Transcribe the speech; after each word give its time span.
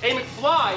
Hey, 0.00 0.12
McFly! 0.14 0.76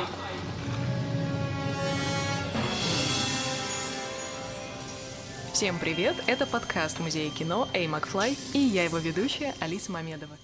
Всем 5.54 5.78
привет! 5.78 6.16
Это 6.26 6.48
подкаст 6.48 7.00
Музея 7.00 7.30
кино 7.30 7.70
«Эй, 7.72 7.88
Макфлай» 7.88 8.36
и 8.56 8.58
я 8.58 8.84
его 8.84 8.98
ведущая 8.98 9.54
Алиса 9.60 9.92
Мамедова. 9.92 10.36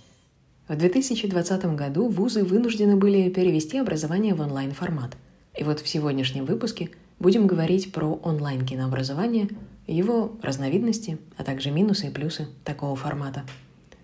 В 0.67 0.75
2020 0.75 1.65
году 1.75 2.07
вузы 2.07 2.43
вынуждены 2.43 2.97
были 2.97 3.31
перевести 3.31 3.79
образование 3.79 4.35
в 4.35 4.41
онлайн-формат. 4.41 5.17
И 5.57 5.63
вот 5.63 5.79
в 5.79 5.87
сегодняшнем 5.87 6.45
выпуске 6.45 6.91
будем 7.17 7.47
говорить 7.47 7.91
про 7.91 8.13
онлайн-кинообразование, 8.13 9.49
его 9.87 10.37
разновидности, 10.43 11.17
а 11.35 11.43
также 11.43 11.71
минусы 11.71 12.09
и 12.09 12.11
плюсы 12.11 12.47
такого 12.63 12.95
формата. 12.95 13.43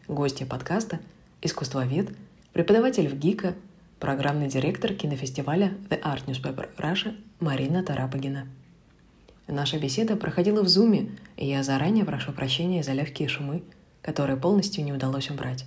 Гости 0.07 0.45
подкаста– 0.45 0.99
искусствовед, 1.43 2.09
преподаватель 2.53 3.07
в 3.07 3.13
ГИКа, 3.13 3.53
программный 4.03 4.49
директор 4.49 4.93
кинофестиваля 4.93 5.77
The 5.89 6.01
Art 6.01 6.25
Newspaper 6.25 6.67
Russia 6.77 7.15
Марина 7.39 7.85
Тарапагина. 7.85 8.49
Наша 9.47 9.79
беседа 9.79 10.17
проходила 10.17 10.61
в 10.61 10.67
Зуме, 10.67 11.17
и 11.37 11.47
я 11.47 11.63
заранее 11.63 12.03
прошу 12.03 12.33
прощения 12.33 12.83
за 12.83 12.91
легкие 12.91 13.29
шумы, 13.29 13.63
которые 14.01 14.35
полностью 14.35 14.83
не 14.83 14.91
удалось 14.91 15.29
убрать. 15.29 15.63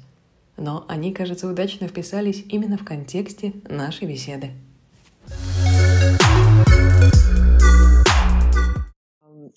Но 0.59 0.85
они, 0.87 1.15
кажется, 1.15 1.49
удачно 1.49 1.89
вписались 1.89 2.45
именно 2.51 2.77
в 2.77 2.85
контексте 2.85 3.55
нашей 3.71 4.07
беседы. 4.07 4.51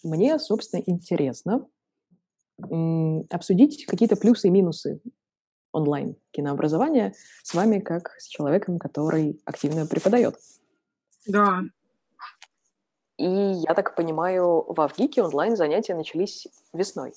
Мне, 0.03 0.39
собственно, 0.39 0.81
интересно 0.85 1.65
обсудить 3.29 3.85
какие-то 3.87 4.15
плюсы 4.15 4.47
и 4.47 4.51
минусы 4.51 5.01
онлайн 5.71 6.15
кинообразования 6.31 7.13
с 7.43 7.53
вами 7.53 7.79
как 7.79 8.11
с 8.17 8.27
человеком, 8.27 8.79
который 8.79 9.41
активно 9.45 9.85
преподает. 9.85 10.35
Да, 11.25 11.61
и 13.19 13.25
я 13.67 13.73
так 13.73 13.95
понимаю, 13.95 14.63
в 14.65 14.79
Авгике 14.79 15.21
онлайн 15.21 15.57
занятия 15.57 15.93
начались 15.93 16.47
весной. 16.71 17.11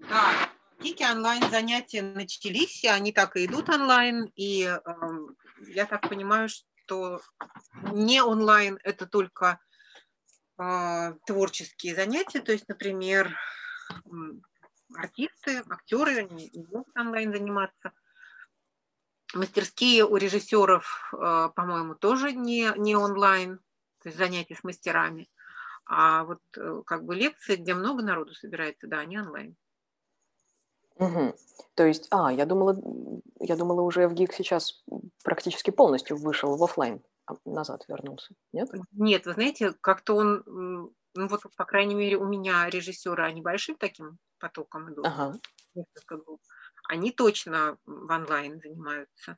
Да, 0.00 0.32
в 0.76 0.80
Авгике 0.80 1.10
онлайн 1.10 1.50
занятия 1.50 2.02
начались, 2.02 2.84
и 2.84 2.88
они 2.88 3.12
так 3.12 3.36
и 3.36 3.46
идут 3.46 3.70
онлайн. 3.70 4.30
И 4.36 4.64
э, 4.64 4.78
я 5.68 5.86
так 5.86 6.10
понимаю, 6.10 6.50
что 6.50 7.22
не 7.90 8.22
онлайн 8.22 8.78
это 8.84 9.06
только 9.06 9.60
э, 10.58 11.14
творческие 11.26 11.94
занятия, 11.94 12.40
то 12.40 12.52
есть, 12.52 12.68
например, 12.68 13.34
артисты, 14.98 15.62
актеры, 15.68 16.18
они 16.18 16.50
могут 16.70 16.96
онлайн 16.96 17.32
заниматься. 17.32 17.92
Мастерские 19.34 20.04
у 20.04 20.16
режиссеров, 20.16 21.12
э, 21.12 21.48
по-моему, 21.54 21.94
тоже 21.94 22.32
не, 22.32 22.72
не 22.76 22.96
онлайн 22.96 23.60
то 24.02 24.08
есть 24.08 24.18
занятия 24.18 24.54
с 24.54 24.64
мастерами. 24.64 25.28
А 25.86 26.24
вот 26.24 26.40
э, 26.56 26.82
как 26.86 27.04
бы 27.04 27.14
лекции, 27.14 27.56
где 27.56 27.74
много 27.74 28.02
народу 28.02 28.34
собирается, 28.34 28.86
да, 28.86 29.00
они 29.00 29.18
онлайн. 29.18 29.56
Угу. 30.96 31.34
То 31.74 31.86
есть, 31.86 32.08
а, 32.10 32.32
я 32.32 32.44
думала, 32.44 32.76
я 33.40 33.56
думала, 33.56 33.82
уже 33.82 34.08
в 34.08 34.14
ГИК 34.14 34.32
сейчас 34.34 34.84
практически 35.22 35.70
полностью 35.70 36.16
вышел 36.16 36.56
в 36.56 36.62
офлайн, 36.62 37.02
а 37.26 37.34
назад 37.44 37.84
вернулся, 37.88 38.34
нет? 38.52 38.68
Нет, 38.92 39.24
вы 39.26 39.34
знаете, 39.34 39.72
как-то 39.80 40.16
он, 40.16 40.42
ну 40.46 41.28
вот, 41.28 41.42
по 41.56 41.64
крайней 41.64 41.94
мере, 41.94 42.16
у 42.16 42.26
меня 42.26 42.68
режиссеры, 42.68 43.24
они 43.24 43.42
большим 43.42 43.76
таким 43.76 44.18
потоком 44.38 44.92
идут, 44.92 45.06
ага. 45.06 45.38
Они 46.88 47.12
точно 47.12 47.78
в 47.84 48.10
онлайн 48.10 48.60
занимаются. 48.60 49.36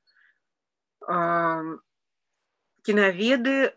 Киноведы 2.82 3.76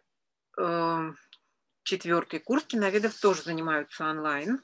четвертый 1.83 2.39
курс 2.39 2.63
киноведов 2.65 3.19
тоже 3.19 3.43
занимаются 3.43 4.09
онлайн. 4.09 4.61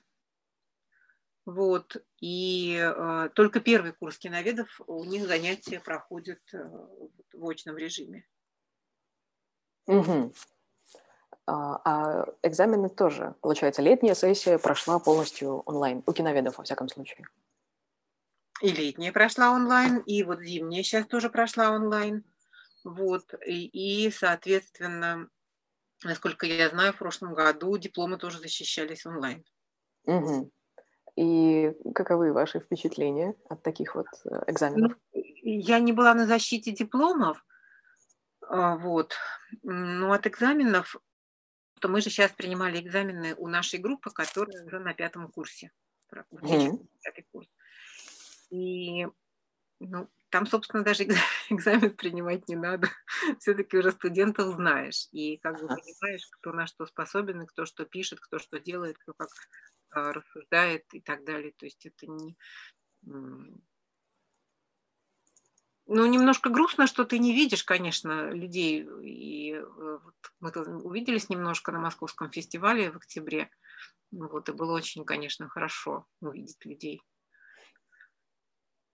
Вот. 1.46 1.98
И 2.22 2.75
э, 2.75 3.30
только 3.34 3.59
первый 3.59 3.92
курс 3.92 4.19
киноведов, 4.19 4.80
у 4.86 5.03
них 5.03 5.25
занятия 5.25 5.80
проходят 5.80 6.42
э, 6.53 6.58
в 7.34 7.48
очном 7.48 7.75
режиме. 7.78 8.28
Угу. 9.88 10.34
А, 11.50 11.82
а 11.84 12.26
экзамены 12.44 12.90
тоже, 12.90 13.34
получается, 13.42 13.82
летняя 13.82 14.14
сессия 14.14 14.60
прошла 14.60 15.00
полностью 15.00 15.62
онлайн, 15.66 16.04
у 16.06 16.14
киноведов, 16.14 16.58
во 16.58 16.64
всяком 16.64 16.90
случае. 16.90 17.28
И 18.62 18.70
летняя 18.70 19.12
прошла 19.12 19.52
онлайн, 19.52 19.98
и 20.00 20.22
вот 20.24 20.42
зимняя 20.42 20.84
сейчас 20.84 21.08
тоже 21.08 21.30
прошла 21.30 21.72
онлайн. 21.72 22.24
Вот, 22.84 23.34
и, 23.46 23.66
и 23.66 24.12
соответственно, 24.12 25.30
Насколько 26.04 26.46
я 26.46 26.70
знаю, 26.70 26.94
в 26.94 26.98
прошлом 26.98 27.34
году 27.34 27.78
дипломы 27.78 28.18
тоже 28.18 28.40
защищались 28.40 29.06
онлайн. 29.06 29.44
Угу. 30.06 30.52
И 31.18 31.74
каковы 31.94 32.31
ваши 32.31 32.60
впечатления 32.60 33.36
от 33.50 33.62
таких 33.64 33.96
вот 33.96 34.08
э, 34.26 34.44
экзаменов? 34.48 34.94
Ну, 35.14 35.24
я 35.44 35.80
не 35.80 35.92
была 35.92 36.14
на 36.14 36.26
защите 36.26 36.72
дипломов, 36.72 37.44
а, 38.48 38.78
вот, 38.78 39.16
но 39.62 40.14
от 40.14 40.26
экзаменов, 40.26 40.96
то 41.80 41.88
мы 41.88 42.02
же 42.02 42.10
сейчас 42.10 42.32
принимали 42.32 42.80
экзамены 42.80 43.36
у 43.36 43.48
нашей 43.48 43.80
группы, 43.80 44.12
которая 44.12 44.64
уже 44.66 44.80
на 44.80 44.94
пятом 44.94 45.32
курсе. 45.32 45.72
Mm-hmm. 46.12 46.88
Пятый 47.04 47.26
курс. 47.32 47.48
И 48.50 49.06
ну, 49.80 50.10
там, 50.30 50.46
собственно, 50.46 50.84
даже 50.84 51.04
экзамен 51.50 51.96
принимать 51.96 52.48
не 52.48 52.56
надо. 52.56 52.88
Все-таки 53.40 53.78
уже 53.78 53.92
студентов 53.92 54.56
знаешь. 54.56 55.08
И 55.12 55.38
как 55.38 55.60
бы 55.60 55.68
понимаешь, 55.68 56.28
кто 56.32 56.52
на 56.52 56.68
что 56.68 56.86
способен, 56.86 57.42
и 57.42 57.48
кто 57.48 57.66
что 57.66 57.86
пишет, 57.86 58.20
кто 58.20 58.40
что 58.40 58.60
делает, 58.60 58.98
кто 58.98 59.14
как 59.14 59.30
а, 59.92 60.14
рассуждает 60.14 60.86
и 60.94 61.02
так 61.02 61.24
далее. 61.26 61.54
То 61.58 61.66
есть 61.66 61.86
это 61.86 62.08
не... 62.08 62.38
Ну, 65.92 66.06
немножко 66.06 66.52
грустно, 66.52 66.86
что 66.86 67.04
ты 67.04 67.18
не 67.18 67.34
видишь, 67.34 67.64
конечно, 67.64 68.30
людей. 68.30 68.88
И 69.02 69.54
э, 69.54 69.64
вот 70.40 70.56
мы 70.56 70.82
увиделись 70.84 71.30
немножко 71.30 71.72
на 71.72 71.80
Московском 71.80 72.30
фестивале 72.30 72.92
в 72.92 72.98
октябре. 72.98 73.50
Вот, 74.12 74.50
и 74.50 74.52
было 74.52 74.74
очень, 74.74 75.04
конечно, 75.04 75.50
хорошо 75.50 76.06
увидеть 76.22 76.64
людей 76.64 77.02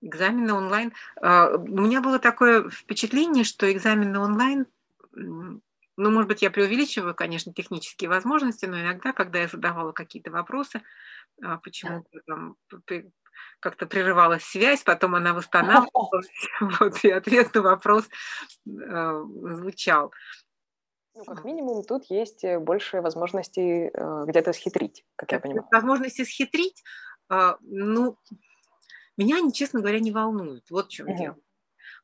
экзамены 0.01 0.53
онлайн. 0.53 0.93
А, 1.21 1.49
у 1.57 1.81
меня 1.81 1.99
было 1.99 2.19
такое 2.19 2.69
впечатление, 2.69 3.43
что 3.43 3.71
экзамены 3.71 4.19
онлайн, 4.19 4.65
ну, 5.13 5.61
может 5.97 6.27
быть, 6.27 6.41
я 6.41 6.51
преувеличиваю, 6.51 7.15
конечно, 7.15 7.53
технические 7.53 8.09
возможности, 8.09 8.65
но 8.65 8.79
иногда, 8.79 9.13
когда 9.13 9.39
я 9.39 9.47
задавала 9.47 9.91
какие-то 9.91 10.31
вопросы, 10.31 10.81
а, 11.41 11.57
почему 11.57 12.05
там 12.25 12.55
как-то 13.59 13.85
прерывалась 13.85 14.43
связь, 14.43 14.83
потом 14.83 15.15
она 15.15 15.33
восстанавливалась, 15.33 16.29
вот, 16.79 17.03
и 17.03 17.09
ответ 17.09 17.53
на 17.55 17.61
вопрос 17.61 18.05
э, 18.67 19.23
звучал. 19.53 20.11
Ну, 21.15 21.23
как 21.23 21.45
минимум, 21.45 21.83
тут 21.83 22.05
есть 22.09 22.43
э, 22.43 22.59
больше 22.59 23.01
возможностей 23.01 23.89
э, 23.93 24.23
где-то 24.27 24.51
схитрить, 24.51 25.05
как 25.15 25.31
я 25.31 25.39
понимаю. 25.39 25.65
Возможности 25.71 26.25
схитрить, 26.25 26.83
э, 27.31 27.55
ну, 27.61 28.17
меня 29.15 29.37
они, 29.37 29.53
честно 29.53 29.79
говоря, 29.79 30.01
не 30.01 30.11
волнуют. 30.11 30.69
Вот 30.69 30.87
в 30.87 30.89
чем 30.89 31.15
дело. 31.15 31.37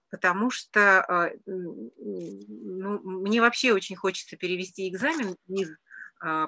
Потому 0.10 0.50
что 0.50 1.34
ну, 1.46 3.00
мне 3.04 3.42
вообще 3.42 3.74
очень 3.74 3.96
хочется 3.96 4.38
перевести 4.38 4.90
экзамен 4.90 5.36
из 5.48 5.70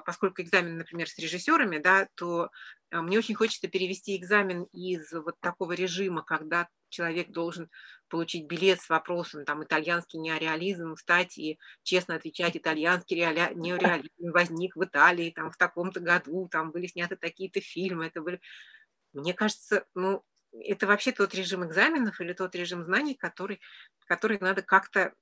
поскольку 0.04 0.42
экзамен, 0.42 0.78
например, 0.78 1.08
с 1.08 1.18
режиссерами, 1.18 1.78
да, 1.78 2.08
то 2.14 2.50
а, 2.90 3.02
мне 3.02 3.18
очень 3.18 3.34
хочется 3.34 3.66
перевести 3.66 4.16
экзамен 4.16 4.64
из 4.72 5.12
вот 5.12 5.40
такого 5.40 5.72
режима, 5.72 6.22
когда 6.22 6.68
человек 6.90 7.30
должен 7.30 7.68
получить 8.08 8.46
билет 8.46 8.80
с 8.80 8.88
вопросом 8.88 9.44
там 9.44 9.64
итальянский 9.64 10.20
неореализм, 10.20 10.94
встать 10.94 11.36
и 11.38 11.58
честно 11.82 12.14
отвечать, 12.14 12.56
итальянский 12.56 13.16
реали... 13.16 13.52
неореализм 13.54 14.30
возник 14.30 14.76
в 14.76 14.84
Италии 14.84 15.30
там 15.30 15.50
в 15.50 15.56
таком-то 15.56 15.98
году, 15.98 16.48
там 16.48 16.70
были 16.70 16.86
сняты 16.86 17.16
такие-то 17.16 17.60
фильмы, 17.60 18.06
это 18.06 18.20
были... 18.20 18.40
Мне 19.12 19.34
кажется, 19.34 19.86
ну, 19.94 20.22
это 20.60 20.86
вообще 20.86 21.12
тот 21.12 21.34
режим 21.34 21.64
экзаменов 21.64 22.20
или 22.20 22.32
тот 22.32 22.54
режим 22.54 22.84
знаний, 22.84 23.14
который, 23.14 23.60
который 24.06 24.38
надо 24.40 24.62
как-то 24.62 25.12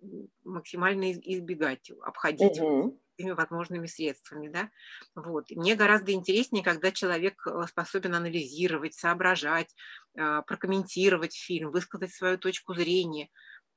максимально 0.45 1.13
избегать, 1.13 1.91
обходить 2.03 2.61
угу. 2.61 3.01
всеми 3.15 3.31
возможными 3.33 3.87
средствами. 3.87 4.49
Да? 4.49 4.71
Вот. 5.15 5.51
мне 5.51 5.75
гораздо 5.75 6.13
интереснее, 6.13 6.65
когда 6.65 6.91
человек 6.91 7.47
э, 7.47 7.67
способен 7.69 8.15
анализировать, 8.15 8.95
соображать, 8.95 9.75
а, 10.17 10.43
прокомментировать 10.43 11.35
фильм, 11.35 11.71
высказать 11.71 12.13
свою 12.13 12.39
точку 12.39 12.75
зрения, 12.75 13.29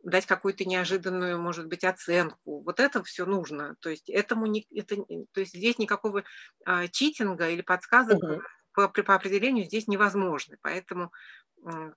дать 0.03 0.25
какую-то 0.25 0.65
неожиданную, 0.65 1.41
может 1.41 1.67
быть, 1.67 1.83
оценку. 1.83 2.61
Вот 2.61 2.79
это 2.79 3.03
все 3.03 3.25
нужно. 3.25 3.75
То 3.79 3.89
есть, 3.89 4.09
этому 4.09 4.45
не, 4.45 4.67
это, 4.73 4.97
то 5.31 5.39
есть 5.39 5.55
здесь 5.55 5.79
никакого 5.79 6.23
а, 6.65 6.87
читинга 6.87 7.49
или 7.49 7.61
подсказок 7.61 8.21
угу. 8.21 8.41
по, 8.73 8.87
по 8.87 9.15
определению 9.15 9.65
здесь 9.65 9.87
невозможно. 9.87 10.57
Поэтому 10.61 11.11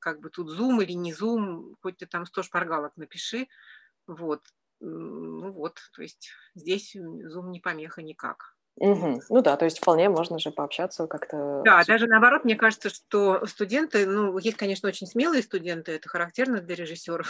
как 0.00 0.20
бы 0.20 0.30
тут 0.30 0.48
зум 0.50 0.80
или 0.82 0.92
не 0.92 1.12
зум, 1.12 1.76
хоть 1.82 1.98
ты 1.98 2.06
там 2.06 2.26
100 2.26 2.42
шпаргалок 2.42 2.96
напиши, 2.96 3.48
Вот. 4.06 4.42
Ну 4.80 5.52
вот, 5.52 5.78
то 5.94 6.02
есть 6.02 6.30
здесь 6.54 6.96
Zoom 6.96 7.50
не 7.50 7.60
помеха 7.60 8.02
никак. 8.02 8.56
Угу. 8.76 9.22
Ну 9.28 9.42
да, 9.42 9.56
то 9.56 9.64
есть 9.64 9.78
вполне 9.78 10.08
можно 10.08 10.38
же 10.38 10.50
пообщаться 10.52 11.06
как-то. 11.06 11.64
Да, 11.64 11.82
даже 11.84 12.06
наоборот, 12.06 12.44
мне 12.44 12.54
кажется, 12.56 12.88
что 12.88 13.44
студенты, 13.46 14.06
ну, 14.06 14.38
есть, 14.38 14.56
конечно, 14.56 14.88
очень 14.88 15.06
смелые 15.08 15.42
студенты, 15.42 15.92
это 15.92 16.08
характерно 16.08 16.60
для 16.60 16.76
режиссеров. 16.76 17.28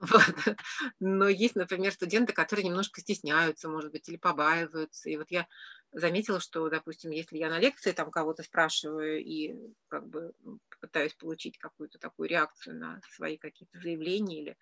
Вот. 0.00 0.56
Но 1.00 1.28
есть, 1.28 1.56
например, 1.56 1.92
студенты, 1.92 2.32
которые 2.32 2.66
немножко 2.66 3.00
стесняются, 3.00 3.68
может 3.68 3.92
быть, 3.92 4.08
или 4.08 4.16
побаиваются. 4.16 5.08
И 5.08 5.16
вот 5.16 5.30
я 5.30 5.46
заметила, 5.92 6.40
что, 6.40 6.68
допустим, 6.68 7.10
если 7.10 7.38
я 7.38 7.48
на 7.48 7.58
лекции 7.58 7.92
там 7.92 8.10
кого-то 8.10 8.42
спрашиваю 8.42 9.22
и 9.24 9.54
как 9.88 10.06
бы 10.08 10.32
пытаюсь 10.80 11.14
получить 11.14 11.58
какую-то 11.58 11.98
такую 11.98 12.28
реакцию 12.28 12.76
на 12.76 13.00
свои 13.14 13.36
какие-то 13.36 13.78
заявления 13.78 14.42
или 14.42 14.56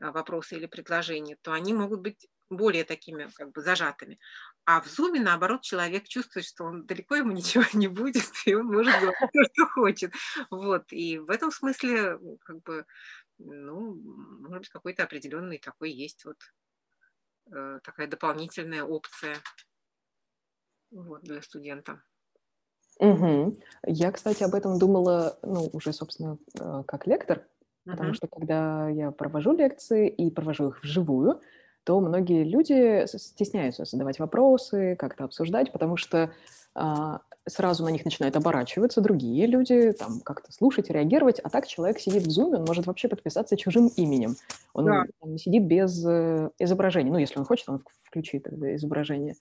а, 0.00 0.12
вопросы 0.12 0.56
или 0.56 0.66
предложения, 0.66 1.36
то 1.42 1.52
они 1.52 1.74
могут 1.74 2.00
быть 2.00 2.28
более 2.50 2.84
такими 2.84 3.28
как 3.34 3.52
бы 3.52 3.60
зажатыми. 3.60 4.18
А 4.64 4.80
в 4.80 4.86
зуме, 4.86 5.20
наоборот, 5.20 5.62
человек 5.62 6.08
чувствует, 6.08 6.46
что 6.46 6.64
он 6.64 6.86
далеко 6.86 7.16
ему 7.16 7.32
ничего 7.32 7.64
не 7.74 7.88
будет, 7.88 8.24
и 8.46 8.54
он 8.54 8.66
может 8.66 8.98
делать 9.00 9.16
то, 9.32 9.44
что 9.52 9.66
хочет. 9.66 10.12
Вот. 10.50 10.84
И 10.92 11.18
в 11.18 11.30
этом 11.30 11.50
смысле, 11.50 12.18
как 12.44 12.62
бы, 12.62 12.86
ну, 13.38 13.94
может 14.40 14.58
быть, 14.58 14.68
какой-то 14.68 15.04
определенный 15.04 15.58
такой 15.58 15.90
есть 15.92 16.24
вот 16.24 16.36
э, 17.52 17.80
такая 17.82 18.06
дополнительная 18.06 18.84
опция 18.84 19.36
вот, 20.90 21.22
для 21.22 21.42
студента. 21.42 22.02
Угу. 22.98 23.58
Я, 23.86 24.10
кстати, 24.10 24.42
об 24.42 24.54
этом 24.54 24.78
думала, 24.78 25.38
ну, 25.42 25.68
уже, 25.72 25.92
собственно, 25.92 26.38
э, 26.58 26.82
как 26.86 27.06
лектор, 27.06 27.38
uh-huh. 27.38 27.92
потому 27.92 28.14
что 28.14 28.26
когда 28.26 28.88
я 28.88 29.12
провожу 29.12 29.56
лекции 29.56 30.08
и 30.08 30.30
провожу 30.30 30.70
их 30.70 30.82
вживую, 30.82 31.40
то 31.84 32.00
многие 32.00 32.44
люди 32.44 33.06
стесняются 33.06 33.84
задавать 33.84 34.18
вопросы, 34.18 34.96
как-то 34.96 35.24
обсуждать, 35.24 35.72
потому 35.72 35.96
что 35.96 36.34
а, 36.74 37.22
сразу 37.48 37.84
на 37.84 37.88
них 37.88 38.04
начинают 38.04 38.36
оборачиваться 38.36 39.00
другие 39.00 39.46
люди, 39.46 39.92
там 39.92 40.20
как-то 40.20 40.52
слушать, 40.52 40.90
реагировать, 40.90 41.40
а 41.40 41.50
так 41.50 41.66
человек 41.66 41.98
сидит 41.98 42.24
в 42.24 42.30
зуме, 42.30 42.58
он 42.58 42.64
может 42.64 42.86
вообще 42.86 43.08
подписаться 43.08 43.56
чужим 43.56 43.88
именем. 43.96 44.36
Он 44.74 44.84
да. 44.84 45.04
сидит 45.36 45.64
без 45.64 46.04
э, 46.06 46.50
изображения. 46.58 47.10
Ну, 47.10 47.18
если 47.18 47.38
он 47.38 47.44
хочет, 47.44 47.68
он 47.68 47.82
включит 48.04 48.44
тогда 48.44 48.74
изображение. 48.76 49.34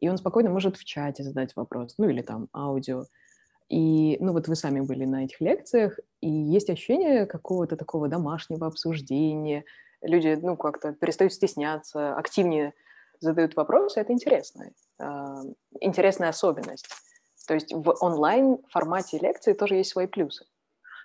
И 0.00 0.08
он 0.08 0.16
спокойно 0.16 0.50
может 0.50 0.76
в 0.76 0.84
чате 0.84 1.22
задать 1.22 1.54
вопрос, 1.56 1.94
ну 1.98 2.08
или 2.08 2.22
там 2.22 2.48
аудио. 2.54 3.04
И, 3.68 4.16
ну, 4.20 4.32
вот 4.32 4.48
вы 4.48 4.56
сами 4.56 4.80
были 4.80 5.04
на 5.04 5.24
этих 5.24 5.40
лекциях, 5.40 5.98
и 6.20 6.28
есть 6.28 6.70
ощущение 6.70 7.26
какого-то 7.26 7.76
такого 7.76 8.08
домашнего 8.08 8.66
обсуждения, 8.66 9.64
люди, 10.02 10.38
ну, 10.40 10.56
как-то 10.56 10.92
перестают 10.92 11.32
стесняться, 11.32 12.14
активнее 12.16 12.72
задают 13.20 13.54
вопросы, 13.54 14.00
это 14.00 14.12
интересно. 14.12 14.70
Э, 14.98 15.42
интересная 15.80 16.30
особенность. 16.30 16.88
То 17.50 17.54
есть 17.54 17.72
в 17.72 17.96
онлайн 18.00 18.58
формате 18.68 19.18
лекции 19.18 19.54
тоже 19.54 19.74
есть 19.74 19.90
свои 19.90 20.06
плюсы. 20.06 20.46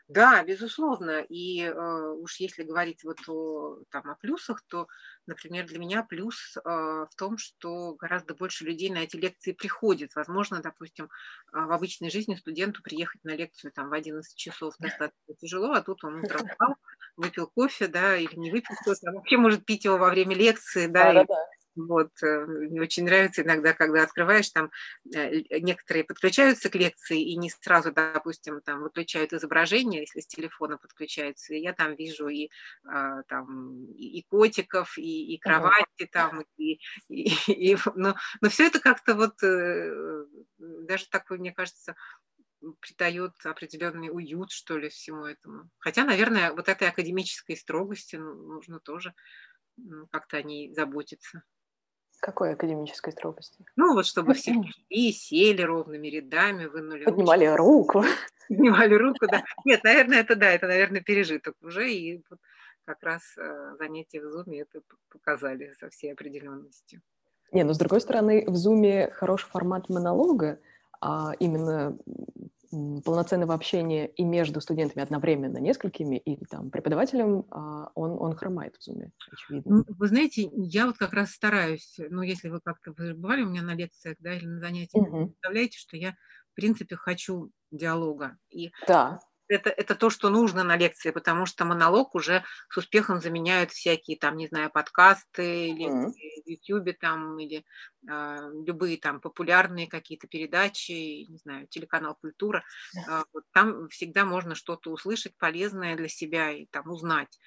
Да, 0.08 0.44
безусловно. 0.44 1.26
И 1.28 1.64
э, 1.64 2.10
уж 2.20 2.36
если 2.36 2.62
говорить 2.62 3.04
вот 3.04 3.18
о, 3.28 3.80
там, 3.90 4.12
о 4.12 4.16
плюсах, 4.16 4.62
то, 4.68 4.86
например, 5.26 5.66
для 5.66 5.80
меня 5.80 6.04
плюс 6.04 6.56
э, 6.56 6.60
в 6.64 7.10
том, 7.18 7.40
что 7.40 7.96
гораздо 7.96 8.36
больше 8.36 8.64
людей 8.64 8.92
на 8.92 9.00
эти 9.00 9.16
лекции 9.16 9.54
приходит. 9.54 10.14
Возможно, 10.14 10.62
допустим, 10.62 11.06
э, 11.06 11.10
в 11.52 11.72
обычной 11.72 12.12
жизни 12.12 12.36
студенту 12.36 12.84
приехать 12.84 13.24
на 13.24 13.36
лекцию 13.36 13.72
там, 13.72 13.90
в 13.90 13.94
11 13.94 14.38
часов 14.38 14.76
достаточно 14.78 15.34
тяжело, 15.42 15.72
а 15.72 15.82
тут 15.82 16.04
он 16.04 16.20
утром 16.24 16.48
встал, 16.48 16.76
выпил 17.18 17.48
кофе, 17.48 17.88
да, 17.88 18.18
или 18.18 18.36
не 18.36 18.52
выпил 18.52 18.76
кофе, 18.86 19.08
а 19.08 19.14
вообще 19.14 19.38
может 19.38 19.66
пить 19.66 19.86
его 19.86 19.98
во 19.98 20.12
время 20.12 20.36
лекции, 20.36 20.86
да, 20.86 21.12
да, 21.12 21.24
и, 21.24 21.26
да, 21.26 21.46
вот, 21.76 22.12
э, 22.24 22.46
мне 22.46 22.82
очень 22.82 23.06
нравится 23.06 23.42
иногда, 23.42 23.74
когда 23.74 24.04
открываешь, 24.04 24.50
там 24.50 24.72
э, 25.14 25.60
некоторые 25.60 26.04
подключаются 26.04 26.70
к 26.70 26.76
лекции 26.76 27.22
и 27.22 27.36
не 27.38 27.50
сразу, 27.50 27.92
допустим, 27.92 28.62
там 28.62 28.82
выключают 28.82 29.34
изображение, 29.34 30.02
если 30.02 30.22
с 30.22 30.28
телефона 30.28 30.78
подключаются, 30.78 31.54
и 31.54 31.60
я 31.60 31.74
там 31.74 31.96
вижу 31.96 32.28
и 32.28 32.50
а, 32.86 33.24
там 33.24 33.86
и 33.94 34.24
котиков, 34.30 34.98
и, 34.98 35.36
и 35.36 35.38
кровати 35.38 36.10
там, 36.12 36.46
и, 36.58 36.80
и, 37.10 37.30
и 37.48 37.78
но, 37.96 38.16
но 38.42 38.50
все 38.50 38.68
это 38.68 38.80
как-то 38.80 39.16
вот 39.16 39.42
э, 39.44 40.26
даже 40.58 41.10
такой, 41.10 41.40
мне 41.40 41.52
кажется, 41.52 41.96
придает 42.80 43.34
определенный 43.44 44.10
уют, 44.10 44.52
что 44.52 44.78
ли, 44.78 44.90
всему 44.90 45.26
этому. 45.26 45.70
Хотя, 45.78 46.04
наверное, 46.06 46.52
вот 46.52 46.70
этой 46.70 46.88
академической 46.88 47.56
строгости 47.56 48.16
ну, 48.16 48.34
нужно 48.34 48.80
тоже 48.80 49.14
как-то 50.12 50.38
о 50.38 50.42
ней 50.44 50.74
заботиться. 50.74 51.44
Какой 52.26 52.54
академической 52.54 53.12
строгости? 53.12 53.64
Ну, 53.76 53.94
вот 53.94 54.08
чтобы 54.08 54.34
все 54.34 54.60
пришли, 54.60 55.12
сели 55.12 55.62
ровными 55.62 56.08
рядами, 56.08 56.66
вынули 56.66 57.04
Поднимали 57.04 57.46
руку. 57.46 58.04
Поднимали 58.50 58.96
руку, 58.96 59.28
да. 59.28 59.44
Нет, 59.64 59.84
наверное, 59.84 60.22
это 60.22 60.36
да, 60.36 60.50
это, 60.50 60.66
наверное, 60.66 61.02
пережиток 61.02 61.56
уже. 61.62 61.94
И 61.94 62.24
вот 62.28 62.40
как 62.86 63.04
раз 63.04 63.22
э, 63.38 63.76
занятия 63.78 64.22
в 64.22 64.36
Zoom 64.36 64.60
это 64.60 64.82
показали 65.12 65.72
со 65.80 65.92
всей 65.92 66.14
определенностью. 66.14 67.00
Не, 67.52 67.64
но 67.64 67.74
с 67.74 67.78
другой 67.78 68.02
стороны, 68.02 68.44
в 68.48 68.56
Zoom 68.56 69.12
хороший 69.12 69.46
формат 69.46 69.88
монолога, 69.90 70.58
а 71.00 71.34
именно 71.38 71.96
полноценного 73.04 73.54
общения 73.54 74.08
и 74.08 74.24
между 74.24 74.62
студентами 74.62 75.04
одновременно 75.04 75.58
несколькими, 75.58 76.18
и 76.18 76.44
там 76.46 76.70
преподавателем, 76.72 77.46
а, 77.52 77.92
он, 77.96 78.12
он 78.20 78.36
хромает 78.36 78.76
в 78.76 78.90
Zoom, 78.90 79.10
очевидно. 79.32 79.84
Вы 79.88 80.08
знаете, 80.08 80.50
я 80.54 80.86
вот 80.86 80.98
как 80.98 81.14
раз 81.14 81.32
стараюсь, 81.32 81.98
ну, 82.10 82.22
если 82.22 82.50
вы 82.50 82.60
как-то 82.62 82.94
вы 82.98 83.14
бывали 83.14 83.44
у 83.44 83.50
меня 83.50 83.62
на 83.62 83.76
лекциях, 83.76 84.18
да, 84.20 84.34
или 84.34 84.46
на 84.46 84.60
занятиях, 84.60 85.08
угу. 85.08 85.28
представляете, 85.28 85.78
что 85.78 85.98
я, 85.98 86.12
в 86.52 86.56
принципе, 86.56 86.96
хочу 86.96 87.52
диалога. 87.72 88.38
И 88.50 88.72
да 88.88 89.20
это, 89.48 89.70
это 89.70 89.96
то, 89.96 90.10
что 90.10 90.30
нужно 90.30 90.64
на 90.64 90.76
лекции, 90.78 91.12
потому 91.12 91.46
что 91.46 91.66
монолог 91.66 92.16
уже 92.16 92.44
с 92.70 92.78
успехом 92.78 93.22
заменяют 93.22 93.72
всякие 93.72 94.18
там, 94.18 94.38
не 94.38 94.48
знаю, 94.48 94.72
подкасты 94.72 95.70
или 95.70 95.88
mm. 95.88 96.12
в 96.12 96.48
YouTube 96.48 96.98
там, 97.00 97.38
или 97.40 97.66
э, 98.10 98.38
любые 98.66 98.98
там 98.98 99.20
популярные 99.20 99.88
какие-то 99.88 100.28
передачи, 100.28 101.26
не 101.30 101.38
знаю, 101.38 101.68
телеканал 101.68 102.16
«Культура». 102.16 102.64
Э, 103.08 103.24
вот, 103.34 103.44
там 103.52 103.88
всегда 103.90 104.26
можно 104.26 104.56
что-то 104.56 104.92
услышать 104.92 105.38
полезное 105.38 105.96
для 105.96 106.10
себя 106.10 106.52
и 106.52 106.66
там 106.66 106.90
узнать. 106.90 107.40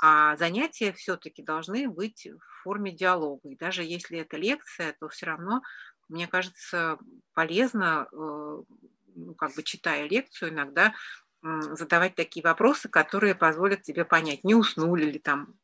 А 0.00 0.36
занятия 0.36 0.92
все-таки 0.92 1.42
должны 1.42 1.88
быть 1.88 2.26
в 2.26 2.62
форме 2.62 2.92
диалога. 2.92 3.48
И 3.48 3.56
даже 3.56 3.82
если 3.82 4.18
это 4.18 4.36
лекция, 4.36 4.94
то 4.98 5.08
все 5.08 5.26
равно, 5.26 5.62
мне 6.08 6.26
кажется, 6.26 6.98
полезно, 7.32 8.08
э, 8.12 8.16
ну, 9.16 9.34
как 9.34 9.54
бы 9.54 9.62
читая 9.62 10.06
лекцию, 10.08 10.50
иногда 10.50 10.92
задавать 11.72 12.14
такие 12.14 12.42
вопросы, 12.42 12.88
которые 12.88 13.34
позволят 13.34 13.82
тебе 13.82 14.04
понять, 14.04 14.44
не 14.44 14.54
уснули 14.54 15.04
ли 15.04 15.18
там 15.18 15.54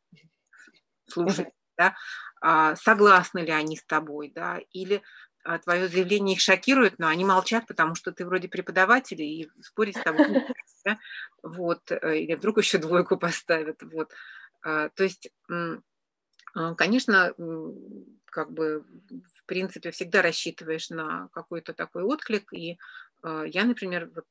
слушать, 1.06 1.48
да, 1.76 1.94
а, 2.40 2.76
согласны 2.76 3.40
ли 3.40 3.50
они 3.50 3.76
с 3.76 3.84
тобой, 3.84 4.32
да, 4.34 4.60
или 4.72 5.02
а, 5.44 5.58
твое 5.58 5.88
заявление 5.88 6.36
их 6.36 6.40
шокирует, 6.40 6.98
но 6.98 7.08
они 7.08 7.24
молчат, 7.24 7.66
потому 7.66 7.94
что 7.94 8.12
ты 8.12 8.24
вроде 8.24 8.48
преподаватель, 8.48 9.20
и 9.20 9.50
спорить 9.60 9.96
с 9.96 10.02
тобой 10.02 10.26
да? 10.84 10.98
вот, 11.42 11.90
э, 11.90 12.18
или 12.18 12.34
вдруг 12.34 12.58
еще 12.58 12.78
двойку 12.78 13.16
поставят, 13.16 13.82
вот. 13.82 14.12
А, 14.62 14.88
то 14.90 15.02
есть, 15.02 15.30
конечно, 16.76 17.34
как 18.26 18.50
бы, 18.50 18.84
в 19.34 19.44
принципе, 19.44 19.90
всегда 19.90 20.22
рассчитываешь 20.22 20.90
на 20.90 21.28
какой-то 21.32 21.74
такой 21.74 22.02
отклик, 22.02 22.52
и 22.52 22.72
а, 22.72 22.76
я, 23.24 23.64
например, 23.64 24.10
вот 24.14 24.26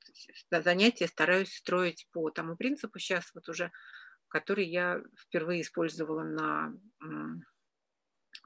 занятия 0.64 1.08
стараюсь 1.08 1.56
строить 1.56 2.08
по 2.12 2.30
тому 2.30 2.56
принципу 2.56 3.00
сейчас 3.00 3.32
вот 3.34 3.48
уже, 3.50 3.72
который 4.28 4.66
я 4.68 5.02
впервые 5.18 5.62
использовала 5.62 6.24
на 6.24 6.74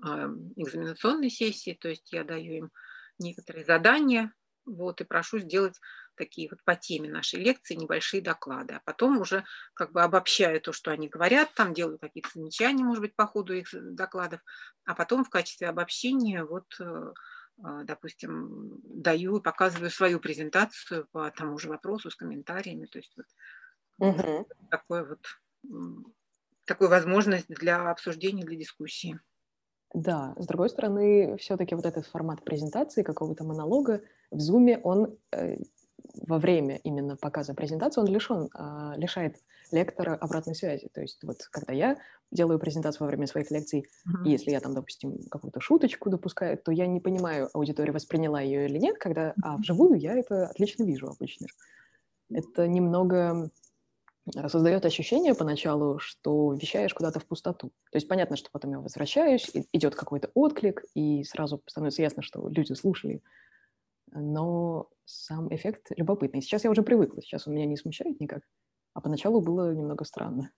а, 0.01 0.27
экзаменационной 0.55 1.29
сессии, 1.29 1.77
то 1.79 1.89
есть 1.89 2.11
я 2.11 2.23
даю 2.23 2.53
им 2.53 2.71
некоторые 3.17 3.65
задания, 3.65 4.33
вот, 4.65 4.99
и 4.99 5.03
прошу 5.03 5.39
сделать 5.39 5.79
такие 6.15 6.49
вот 6.49 6.63
по 6.63 6.75
теме 6.75 7.09
нашей 7.09 7.39
лекции 7.39 7.75
небольшие 7.75 8.21
доклады, 8.21 8.73
а 8.75 8.81
потом 8.83 9.19
уже 9.19 9.45
как 9.73 9.91
бы 9.91 10.01
обобщаю 10.01 10.59
то, 10.59 10.73
что 10.73 10.91
они 10.91 11.07
говорят, 11.07 11.53
там 11.53 11.73
делаю 11.73 11.99
какие-то 11.99 12.29
замечания, 12.33 12.83
может 12.83 13.01
быть, 13.01 13.15
по 13.15 13.27
ходу 13.27 13.53
их 13.53 13.67
докладов, 13.71 14.41
а 14.85 14.95
потом 14.95 15.23
в 15.23 15.29
качестве 15.29 15.67
обобщения 15.67 16.43
вот 16.43 16.65
э, 16.79 17.13
допустим, 17.57 18.79
даю 18.83 19.37
и 19.37 19.41
показываю 19.41 19.89
свою 19.89 20.19
презентацию 20.19 21.07
по 21.11 21.31
тому 21.31 21.57
же 21.57 21.69
вопросу 21.69 22.09
с 22.09 22.15
комментариями. 22.15 22.85
То 22.85 22.99
есть 22.99 23.15
вот 23.17 23.25
угу. 23.99 24.47
такое 24.69 25.05
вот 25.05 25.25
такую 26.65 26.89
возможность 26.89 27.47
для 27.47 27.89
обсуждения, 27.89 28.43
для 28.43 28.57
дискуссии. 28.57 29.19
Да, 29.93 30.35
с 30.37 30.45
другой 30.47 30.69
стороны, 30.69 31.37
все-таки 31.37 31.75
вот 31.75 31.85
этот 31.85 32.05
формат 32.07 32.43
презентации, 32.43 33.03
какого-то 33.03 33.45
монолога 33.45 34.01
в 34.29 34.37
Zoom, 34.37 34.81
он 34.83 35.17
э, 35.31 35.57
во 36.13 36.37
время 36.37 36.77
именно 36.83 37.15
показа 37.15 37.53
презентации 37.53 38.01
он 38.01 38.07
лишен, 38.07 38.49
лишает 38.97 39.37
лектора 39.71 40.15
обратной 40.15 40.55
связи. 40.55 40.89
То 40.93 41.01
есть 41.01 41.23
вот 41.23 41.43
когда 41.51 41.73
я 41.73 41.97
делаю 42.31 42.59
презентацию 42.59 43.01
во 43.01 43.07
время 43.07 43.27
своих 43.27 43.51
лекций, 43.51 43.81
mm-hmm. 43.81 44.25
и 44.25 44.31
если 44.31 44.51
я 44.51 44.59
там, 44.59 44.73
допустим, 44.73 45.17
какую-то 45.29 45.59
шуточку 45.59 46.09
допускаю, 46.09 46.57
то 46.57 46.71
я 46.71 46.87
не 46.87 46.99
понимаю, 46.99 47.49
аудитория 47.53 47.91
восприняла 47.91 48.41
ее 48.41 48.65
или 48.65 48.77
нет, 48.77 48.97
когда 48.97 49.33
а 49.43 49.57
вживую 49.57 49.99
я 49.99 50.13
это 50.13 50.47
отлично 50.47 50.83
вижу 50.83 51.07
обычно. 51.07 51.47
Это 52.29 52.67
немного 52.67 53.49
создает 54.47 54.85
ощущение 54.85 55.35
поначалу, 55.35 55.99
что 55.99 56.53
вещаешь 56.53 56.95
куда-то 56.95 57.19
в 57.19 57.25
пустоту. 57.25 57.69
То 57.91 57.97
есть 57.97 58.07
понятно, 58.07 58.35
что 58.35 58.49
потом 58.51 58.71
я 58.71 58.79
возвращаюсь, 58.79 59.51
идет 59.71 59.93
какой-то 59.93 60.31
отклик, 60.33 60.83
и 60.95 61.23
сразу 61.23 61.61
становится 61.67 62.01
ясно, 62.01 62.23
что 62.23 62.47
люди 62.49 62.73
слушали. 62.73 63.21
Но 64.17 64.89
сам 65.03 65.53
эффект 65.53 65.87
любопытный. 65.97 66.41
Сейчас 66.41 66.63
я 66.63 66.71
уже 66.71 66.83
привыкла, 66.83 67.21
сейчас 67.21 67.47
он 67.47 67.53
меня 67.53 67.65
не 67.65 67.77
смущает 67.77 68.19
никак. 68.19 68.43
А 68.93 69.01
поначалу 69.01 69.41
было 69.41 69.73
немного 69.73 70.05
странно. 70.05 70.51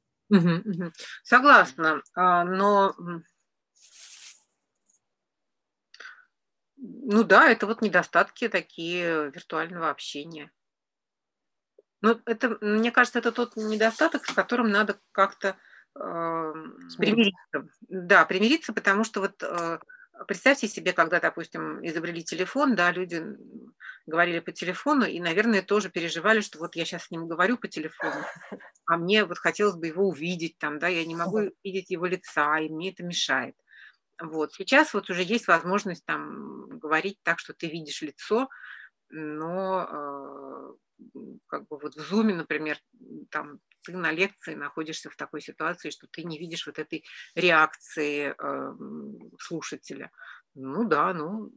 Согласна, 1.23 2.01
а, 2.13 2.43
но 2.43 2.93
ну 6.77 7.23
да, 7.23 7.49
это 7.49 7.65
вот 7.65 7.81
недостатки 7.81 8.47
такие 8.47 9.31
виртуального 9.31 9.89
общения. 9.89 10.51
Ну, 12.01 12.21
это, 12.25 12.57
мне 12.61 12.91
кажется, 12.91 13.19
это 13.19 13.31
тот 13.31 13.55
недостаток, 13.55 14.25
с 14.25 14.33
которым 14.33 14.69
надо 14.69 14.99
как-то 15.11 15.57
э, 15.95 16.53
примириться. 16.97 17.67
Да, 17.87 18.25
примириться, 18.25 18.73
потому 18.73 19.03
что 19.03 19.21
вот 19.21 19.41
э, 19.41 19.79
представьте 20.25 20.67
себе, 20.67 20.93
когда, 20.93 21.19
допустим, 21.19 21.85
изобрели 21.85 22.23
телефон, 22.23 22.75
да, 22.75 22.91
люди 22.91 23.23
говорили 24.05 24.39
по 24.39 24.51
телефону 24.51 25.05
и, 25.05 25.19
наверное, 25.19 25.61
тоже 25.61 25.89
переживали, 25.89 26.41
что 26.41 26.59
вот 26.59 26.75
я 26.75 26.85
сейчас 26.85 27.05
с 27.05 27.11
ним 27.11 27.27
говорю 27.27 27.57
по 27.57 27.67
телефону, 27.67 28.23
а 28.85 28.97
мне 28.97 29.25
вот 29.25 29.37
хотелось 29.37 29.75
бы 29.75 29.87
его 29.87 30.07
увидеть 30.07 30.57
там, 30.57 30.79
да, 30.79 30.87
я 30.87 31.05
не 31.05 31.15
могу 31.15 31.51
видеть 31.63 31.89
его 31.89 32.05
лица, 32.05 32.59
и 32.59 32.69
мне 32.69 32.91
это 32.91 33.03
мешает. 33.03 33.55
Вот. 34.19 34.53
Сейчас 34.53 34.93
вот 34.93 35.09
уже 35.09 35.23
есть 35.23 35.47
возможность 35.47 36.05
там 36.05 36.79
говорить 36.79 37.19
так, 37.23 37.39
что 37.39 37.53
ты 37.53 37.67
видишь 37.67 38.01
лицо, 38.01 38.49
но 39.09 39.87
э, 39.89 41.17
как 41.47 41.67
бы 41.67 41.77
вот 41.77 41.95
в 41.95 41.99
зуме, 41.99 42.33
например, 42.33 42.79
там 43.29 43.59
ты 43.87 43.97
на 43.97 44.11
лекции 44.11 44.55
находишься 44.55 45.09
в 45.09 45.15
такой 45.15 45.41
ситуации, 45.41 45.89
что 45.89 46.07
ты 46.07 46.23
не 46.23 46.37
видишь 46.37 46.67
вот 46.67 46.79
этой 46.79 47.03
реакции 47.35 48.35
э, 48.37 48.73
слушателя. 49.39 50.11
Ну 50.55 50.87
да, 50.87 51.13
ну 51.13 51.51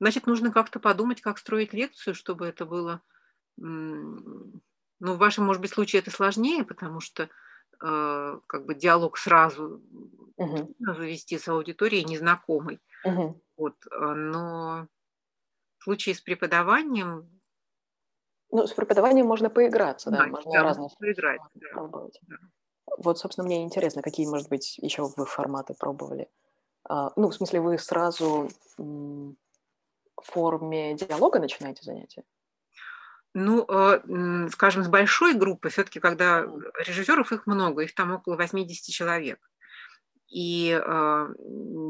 Значит, 0.00 0.26
нужно 0.26 0.52
как-то 0.52 0.80
подумать, 0.80 1.22
как 1.22 1.38
строить 1.38 1.72
лекцию, 1.72 2.14
чтобы 2.14 2.46
это 2.46 2.66
было... 2.66 3.00
Ну, 3.56 4.60
в 5.00 5.18
вашем, 5.18 5.44
может 5.44 5.62
быть, 5.62 5.70
случае 5.70 6.00
это 6.00 6.10
сложнее, 6.10 6.64
потому 6.64 7.00
что 7.00 7.24
э, 7.24 7.28
как 8.46 8.66
бы 8.66 8.74
диалог 8.74 9.16
сразу 9.18 9.82
угу. 10.36 10.74
завести 10.78 11.38
с 11.38 11.48
аудиторией 11.48 12.04
незнакомой. 12.04 12.80
Угу. 13.04 13.42
Вот, 13.56 13.76
э, 13.86 14.14
но 14.14 14.88
в 15.78 15.84
случае 15.84 16.14
с 16.14 16.20
преподаванием... 16.20 17.30
Ну, 18.54 18.68
с 18.68 18.72
преподаванием 18.72 19.26
можно 19.26 19.50
поиграться, 19.50 20.10
да, 20.10 20.18
да 20.18 20.26
можно 20.28 20.52
да, 20.52 20.62
разные 20.62 20.88
поиграть, 20.96 21.40
да. 21.54 21.66
пробовать. 21.72 22.20
Да. 22.22 22.36
Вот, 22.98 23.18
собственно, 23.18 23.44
мне 23.44 23.64
интересно, 23.64 24.00
какие, 24.00 24.28
может 24.28 24.48
быть, 24.48 24.78
еще 24.78 25.10
вы 25.16 25.26
форматы 25.26 25.74
пробовали? 25.74 26.30
А, 26.88 27.10
ну, 27.16 27.30
в 27.30 27.34
смысле, 27.34 27.60
вы 27.60 27.78
сразу 27.78 28.48
в 28.78 29.34
форме 30.22 30.94
диалога 30.94 31.40
начинаете 31.40 31.82
занятия? 31.82 32.22
Ну, 33.34 33.66
э, 33.68 34.48
скажем, 34.52 34.84
с 34.84 34.88
большой 34.88 35.34
группой, 35.34 35.72
все-таки, 35.72 35.98
когда 35.98 36.46
режиссеров 36.86 37.32
их 37.32 37.48
много, 37.48 37.82
их 37.82 37.92
там 37.96 38.12
около 38.12 38.36
80 38.36 38.94
человек. 38.94 39.40
И 40.28 40.70
э, 40.70 41.28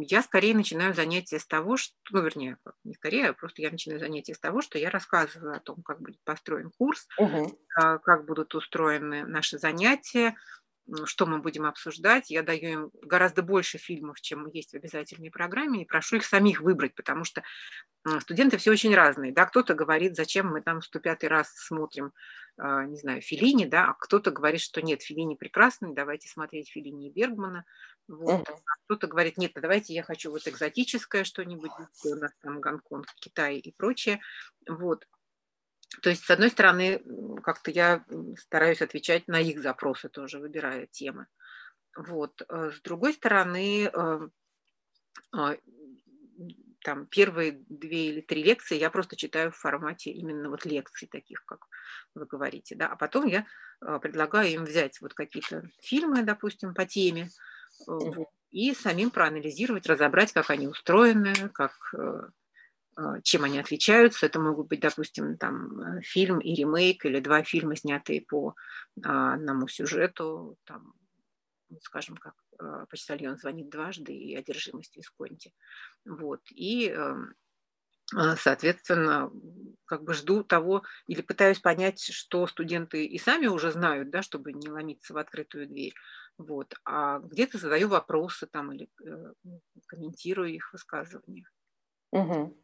я 0.03 0.23
скорее 0.23 0.55
начинаю 0.55 0.93
занятие 0.93 1.39
с 1.39 1.47
того, 1.47 1.77
что, 1.77 1.95
ну, 2.11 2.23
вернее, 2.23 2.59
не 2.83 2.95
скорее, 2.95 3.29
а 3.29 3.33
просто 3.33 3.63
я 3.63 3.71
начинаю 3.71 4.01
занятие 4.01 4.35
с 4.35 4.41
того, 4.41 4.61
что 4.61 4.79
я 4.79 4.91
рассказываю 4.91 5.57
о 5.57 5.61
том, 5.61 5.83
как 5.83 6.01
будет 6.01 6.23
построен 6.25 6.71
курс, 6.77 7.07
угу. 7.17 7.59
э, 7.81 7.99
как 7.99 8.27
будут 8.27 8.55
устроены 8.55 9.25
наши 9.25 9.59
занятия, 9.59 10.35
что 11.05 11.27
мы 11.27 11.39
будем 11.39 11.65
обсуждать. 11.65 12.31
Я 12.31 12.43
даю 12.43 12.69
им 12.69 12.91
гораздо 13.03 13.43
больше 13.43 13.79
фильмов, 13.79 14.21
чем 14.21 14.47
есть 14.49 14.73
в 14.73 14.77
обязательной 14.77 15.31
программе, 15.31 15.83
и 15.83 15.87
прошу 15.87 16.17
их 16.17 16.25
самих 16.25 16.61
выбрать, 16.61 16.95
потому 16.95 17.25
что 17.25 17.43
студенты 18.21 18.59
все 18.59 18.71
очень 18.71 18.95
разные. 18.95 19.33
Да? 19.33 19.47
Кто-то 19.47 19.75
говорит, 19.75 20.17
зачем 20.17 20.49
мы 20.49 20.61
там 20.61 20.83
105 20.83 21.25
раз 21.25 21.55
смотрим, 21.55 22.13
не 22.57 22.97
знаю, 22.97 23.21
Филини, 23.21 23.65
да? 23.65 23.89
а 23.91 23.95
кто-то 23.95 24.31
говорит, 24.31 24.61
что 24.61 24.81
нет, 24.81 25.03
Филини 25.03 25.35
прекрасный, 25.35 25.93
давайте 25.93 26.29
смотреть 26.29 26.71
Филини 26.71 27.09
и 27.09 27.13
Бергмана. 27.13 27.65
Вот. 28.07 28.49
А 28.49 28.55
кто-то 28.85 29.07
говорит, 29.07 29.39
нет, 29.39 29.53
давайте 29.55 29.95
я 29.95 30.03
хочу 30.03 30.31
вот 30.31 30.47
экзотическое 30.47 31.25
что-нибудь, 31.25 31.73
у 32.05 32.15
нас 32.15 32.33
там 32.43 32.61
Гонконг, 32.61 33.07
Китай 33.17 33.59
и 33.59 33.73
прочее. 33.73 34.21
Вот. 34.69 35.07
То 36.03 36.11
есть, 36.11 36.25
с 36.25 36.31
одной 36.31 36.51
стороны, 36.51 37.03
как-то 37.43 37.71
я 37.71 38.05
стараюсь 38.39 38.83
отвечать 38.83 39.29
на 39.29 39.41
их 39.41 39.63
запросы 39.63 40.09
тоже, 40.09 40.39
выбирая 40.39 40.87
темы. 40.87 41.27
Вот. 41.97 42.43
Э, 42.49 42.71
с 42.73 42.81
другой 42.81 43.15
стороны, 43.15 43.85
э, 43.85 44.29
а, 45.33 45.57
там 46.85 47.07
первые 47.07 47.65
две 47.69 48.11
или 48.11 48.21
три 48.21 48.45
лекции 48.45 48.79
я 48.79 48.91
просто 48.91 49.17
читаю 49.17 49.51
в 49.51 49.57
формате 49.57 50.11
именно 50.11 50.51
вот 50.51 50.65
лекций 50.65 51.09
таких, 51.11 51.45
как 51.45 51.67
вы 52.15 52.27
говорите, 52.27 52.77
да, 52.77 52.87
а 52.87 52.97
потом 52.97 53.27
я 53.27 53.47
э, 53.85 53.99
предлагаю 54.01 54.51
им 54.51 54.65
взять 54.65 55.01
вот 55.01 55.15
какие-то 55.15 55.69
фильмы, 55.83 56.23
допустим, 56.23 56.75
по 56.75 56.87
теме, 56.87 57.31
и 58.53 58.73
самим 58.73 59.11
проанализировать, 59.11 59.87
разобрать, 59.87 60.33
как 60.33 60.51
они 60.51 60.69
устроены, 60.69 61.35
как 61.53 61.73
а, 62.97 63.21
чем 63.23 63.45
они 63.45 63.59
отличаются. 63.59 64.27
Это 64.27 64.41
могут 64.41 64.69
быть, 64.69 64.81
допустим, 64.81 65.37
там, 65.37 65.81
э, 65.81 66.03
фильм 66.03 66.39
и 66.39 66.55
ремейк, 66.55 67.05
или 67.05 67.21
два 67.21 67.43
фильма, 67.43 67.77
снятые 67.77 68.23
по 68.23 68.55
а, 69.03 69.35
одному 69.35 69.67
сюжету, 69.69 70.57
там, 70.65 70.95
скажем, 71.83 72.17
как 72.17 72.35
а, 72.59 72.87
«Почтальон 72.87 73.37
звонит 73.37 73.71
дважды» 73.71 74.15
и 74.15 74.35
«Одержимость 74.37 74.97
Висконти». 74.97 75.53
Вот. 76.05 76.41
И, 76.51 76.89
эм, 76.89 77.35
соответственно, 78.37 79.31
как 79.87 80.05
бы 80.05 80.15
жду 80.15 80.45
того, 80.45 80.83
или 81.07 81.23
пытаюсь 81.23 81.61
понять, 81.61 82.01
что 82.03 82.47
студенты 82.47 83.07
и 83.07 83.19
сами 83.19 83.47
уже 83.47 83.73
знают, 83.73 84.11
да, 84.11 84.23
чтобы 84.23 84.53
не 84.53 84.69
ломиться 84.71 85.15
в 85.15 85.19
открытую 85.19 85.67
дверь. 85.69 85.95
Вот. 86.39 86.75
А 86.85 87.19
где-то 87.21 87.59
задаю 87.59 87.89
вопросы 87.89 88.47
там 88.47 88.73
или 88.73 88.89
э, 89.05 89.33
комментирую 89.89 90.53
их 90.55 90.73
высказывания. 90.73 91.45
Угу. 92.13 92.57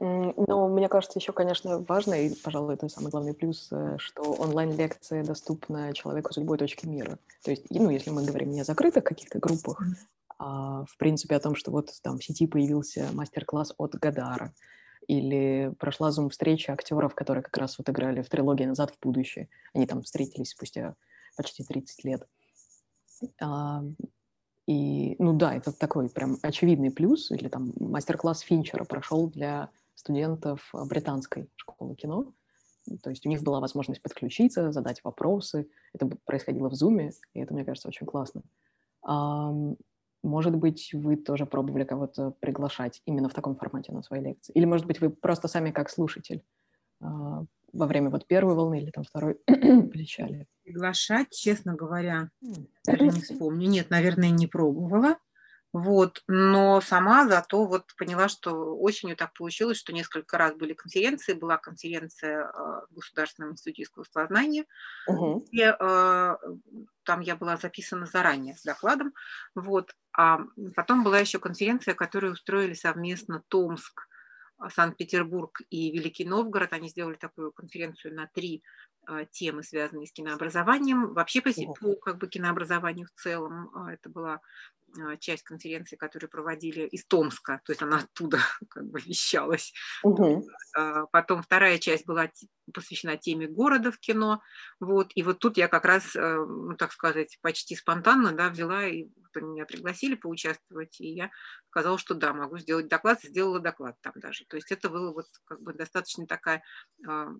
Ну, 0.00 0.68
мне 0.68 0.88
кажется, 0.88 1.18
еще, 1.18 1.32
конечно, 1.32 1.78
важно, 1.78 2.14
и, 2.14 2.34
пожалуй, 2.34 2.74
это 2.74 2.88
самый 2.88 3.10
главный 3.10 3.32
плюс, 3.32 3.68
э, 3.70 3.96
что 3.98 4.22
онлайн-лекция 4.22 5.24
доступна 5.24 5.92
человеку 5.92 6.32
с 6.32 6.36
любой 6.36 6.58
точки 6.58 6.86
мира. 6.86 7.18
То 7.44 7.52
есть, 7.52 7.66
ну, 7.70 7.90
если 7.90 8.10
мы 8.10 8.24
говорим 8.24 8.50
не 8.50 8.62
о 8.62 8.64
закрытых 8.64 9.04
каких-то 9.04 9.38
группах, 9.38 9.80
а, 10.36 10.84
в 10.86 10.96
принципе, 10.96 11.36
о 11.36 11.40
том, 11.40 11.54
что 11.54 11.70
вот 11.70 11.90
там 12.02 12.18
в 12.18 12.24
сети 12.24 12.46
появился 12.48 13.08
мастер-класс 13.12 13.74
от 13.78 13.94
Гадара, 13.94 14.52
или 15.06 15.72
прошла 15.78 16.10
зум-встреча 16.10 16.72
актеров, 16.72 17.14
которые 17.14 17.42
как 17.42 17.56
раз 17.56 17.78
вот 17.78 17.88
играли 17.88 18.22
в 18.22 18.28
трилогии 18.28 18.64
«Назад 18.64 18.90
в 18.90 19.00
будущее». 19.00 19.48
Они 19.74 19.86
там 19.86 20.02
встретились 20.02 20.50
спустя 20.50 20.94
почти 21.36 21.62
30 21.62 22.04
лет. 22.04 22.26
А, 23.40 23.84
и, 24.66 25.16
ну 25.18 25.34
да, 25.34 25.54
это 25.54 25.72
такой 25.72 26.08
прям 26.08 26.38
очевидный 26.42 26.90
плюс. 26.90 27.30
Или 27.30 27.48
там 27.48 27.72
мастер-класс 27.78 28.40
Финчера 28.40 28.84
прошел 28.84 29.28
для 29.28 29.70
студентов 29.94 30.70
э, 30.74 30.84
британской 30.84 31.50
школы 31.56 31.94
кино. 31.94 32.32
То 33.02 33.10
есть 33.10 33.24
у 33.24 33.30
них 33.30 33.42
была 33.42 33.60
возможность 33.60 34.02
подключиться, 34.02 34.70
задать 34.70 35.02
вопросы. 35.04 35.68
Это 35.94 36.06
происходило 36.26 36.68
в 36.68 36.74
Zoom, 36.74 37.10
и 37.32 37.40
это, 37.40 37.54
мне 37.54 37.64
кажется, 37.64 37.88
очень 37.88 38.06
классно. 38.06 38.42
Может 40.24 40.56
быть, 40.56 40.90
вы 40.94 41.16
тоже 41.16 41.44
пробовали 41.44 41.84
кого-то 41.84 42.30
приглашать 42.40 43.02
именно 43.04 43.28
в 43.28 43.34
таком 43.34 43.56
формате 43.56 43.92
на 43.92 44.02
свои 44.02 44.22
лекции? 44.22 44.52
Или, 44.54 44.64
может 44.64 44.86
быть, 44.86 44.98
вы 45.02 45.10
просто 45.10 45.48
сами 45.48 45.70
как 45.70 45.90
слушатель 45.90 46.42
а, 47.00 47.44
во 47.74 47.86
время 47.86 48.08
вот 48.08 48.26
первой 48.26 48.54
волны 48.54 48.80
или 48.80 48.90
там 48.90 49.04
второй 49.04 49.34
посещали? 49.46 50.48
Приглашать, 50.62 51.30
честно 51.30 51.74
говоря, 51.74 52.30
даже 52.86 53.04
не 53.04 53.20
вспомню. 53.20 53.68
Нет, 53.68 53.90
наверное, 53.90 54.30
не 54.30 54.46
пробовала. 54.46 55.18
Вот, 55.74 56.22
но 56.28 56.80
сама 56.80 57.26
зато 57.26 57.66
вот 57.66 57.96
поняла, 57.98 58.28
что 58.28 58.78
осенью 58.78 59.16
так 59.16 59.32
получилось, 59.32 59.76
что 59.76 59.92
несколько 59.92 60.38
раз 60.38 60.54
были 60.54 60.72
конференции. 60.72 61.32
Была 61.32 61.56
конференция 61.56 62.44
а, 62.44 62.86
в 62.88 62.94
Государственном 62.94 63.50
институте 63.50 63.82
искусствознания, 63.82 64.66
угу. 65.08 65.44
и 65.50 65.62
э, 65.62 66.36
там 67.02 67.20
я 67.22 67.34
была 67.34 67.56
записана 67.56 68.06
заранее 68.06 68.54
с 68.54 68.62
докладом. 68.62 69.14
Вот. 69.56 69.96
А 70.16 70.42
потом 70.76 71.02
была 71.02 71.18
еще 71.18 71.40
конференция, 71.40 71.94
которую 71.94 72.34
устроили 72.34 72.74
совместно 72.74 73.42
Томск, 73.48 74.06
Санкт-Петербург 74.68 75.60
и 75.70 75.90
Великий 75.90 76.24
Новгород. 76.24 76.72
Они 76.72 76.88
сделали 76.88 77.16
такую 77.16 77.50
конференцию 77.50 78.14
на 78.14 78.28
три 78.28 78.62
темы, 79.32 79.62
связанные 79.62 80.06
с 80.06 80.12
кинообразованием. 80.12 81.12
Вообще 81.14 81.40
по, 81.40 81.50
по 81.52 81.94
как 81.96 82.18
бы, 82.18 82.28
кинообразованию 82.28 83.06
в 83.06 83.20
целом 83.20 83.70
это 83.88 84.08
была 84.08 84.40
а, 85.00 85.16
часть 85.16 85.42
конференции, 85.42 85.96
которую 85.96 86.30
проводили 86.30 86.86
из 86.86 87.04
Томска, 87.06 87.60
то 87.64 87.72
есть 87.72 87.82
она 87.82 87.98
оттуда 87.98 88.38
как 88.68 88.86
бы 88.86 89.00
вещалась. 89.00 89.72
Угу. 90.02 90.46
Потом 91.10 91.42
вторая 91.42 91.78
часть 91.78 92.06
была 92.06 92.30
посвящена 92.72 93.16
теме 93.16 93.48
города 93.48 93.90
в 93.90 93.98
кино, 93.98 94.40
вот, 94.80 95.10
и 95.14 95.22
вот 95.22 95.38
тут 95.38 95.56
я 95.56 95.68
как 95.68 95.84
раз, 95.84 96.14
э, 96.16 96.36
ну, 96.36 96.76
так 96.76 96.92
сказать, 96.92 97.38
почти 97.42 97.76
спонтанно, 97.76 98.32
да, 98.32 98.48
взяла, 98.48 98.86
и 98.86 99.08
меня 99.34 99.66
пригласили 99.66 100.14
поучаствовать, 100.14 101.00
и 101.00 101.08
я 101.08 101.30
сказала, 101.70 101.98
что 101.98 102.14
да, 102.14 102.32
могу 102.32 102.58
сделать 102.58 102.88
доклад, 102.88 103.20
сделала 103.20 103.58
доклад 103.58 103.96
там 104.00 104.12
даже, 104.16 104.44
то 104.46 104.56
есть 104.56 104.70
это 104.70 104.88
было 104.88 105.12
вот 105.12 105.26
как 105.44 105.60
бы 105.60 105.72
достаточно 105.74 106.26
такая 106.26 106.62
а, 107.06 107.30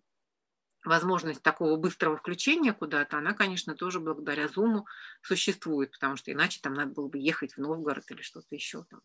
возможность 0.84 1.42
такого 1.42 1.76
быстрого 1.76 2.16
включения 2.16 2.72
куда-то, 2.72 3.18
она, 3.18 3.32
конечно, 3.32 3.74
тоже 3.74 4.00
благодаря 4.00 4.46
Zoom 4.46 4.84
существует, 5.22 5.90
потому 5.92 6.16
что 6.16 6.32
иначе 6.32 6.60
там 6.62 6.74
надо 6.74 6.92
было 6.92 7.08
бы 7.08 7.18
ехать 7.18 7.54
в 7.54 7.58
Новгород 7.58 8.10
или 8.10 8.22
что-то 8.22 8.54
еще 8.54 8.84
там, 8.90 9.00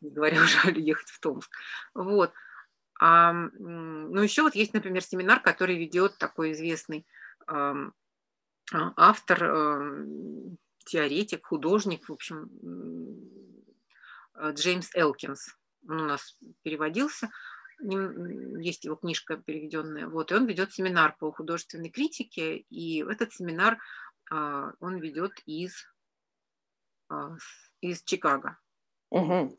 не 0.00 0.10
говоря 0.10 0.42
уже 0.42 0.58
ехать 0.80 1.08
в 1.08 1.20
Томск. 1.20 1.50
Вот. 1.94 2.32
А, 3.00 3.32
ну, 3.32 4.20
еще 4.20 4.42
вот 4.42 4.54
есть, 4.54 4.74
например, 4.74 5.02
семинар, 5.02 5.40
который 5.40 5.78
ведет 5.78 6.18
такой 6.18 6.52
известный 6.52 7.06
э, 7.46 7.74
автор, 8.72 9.44
э, 9.44 10.04
теоретик, 10.84 11.46
художник, 11.46 12.08
в 12.08 12.12
общем, 12.12 12.50
Джеймс 14.36 14.90
Элкинс. 14.94 15.54
Он 15.88 16.00
у 16.00 16.06
нас 16.06 16.36
переводился 16.62 17.30
есть 17.80 18.84
его 18.84 18.96
книжка 18.96 19.36
переведенная, 19.36 20.08
вот, 20.08 20.32
и 20.32 20.34
он 20.34 20.46
ведет 20.46 20.72
семинар 20.72 21.16
по 21.18 21.30
художественной 21.32 21.90
критике, 21.90 22.56
и 22.56 23.02
этот 23.04 23.32
семинар 23.32 23.78
а, 24.30 24.72
он 24.80 24.98
ведет 24.98 25.32
из, 25.46 25.86
а, 27.08 27.36
из 27.80 28.02
Чикаго. 28.02 28.58
Угу. 29.10 29.58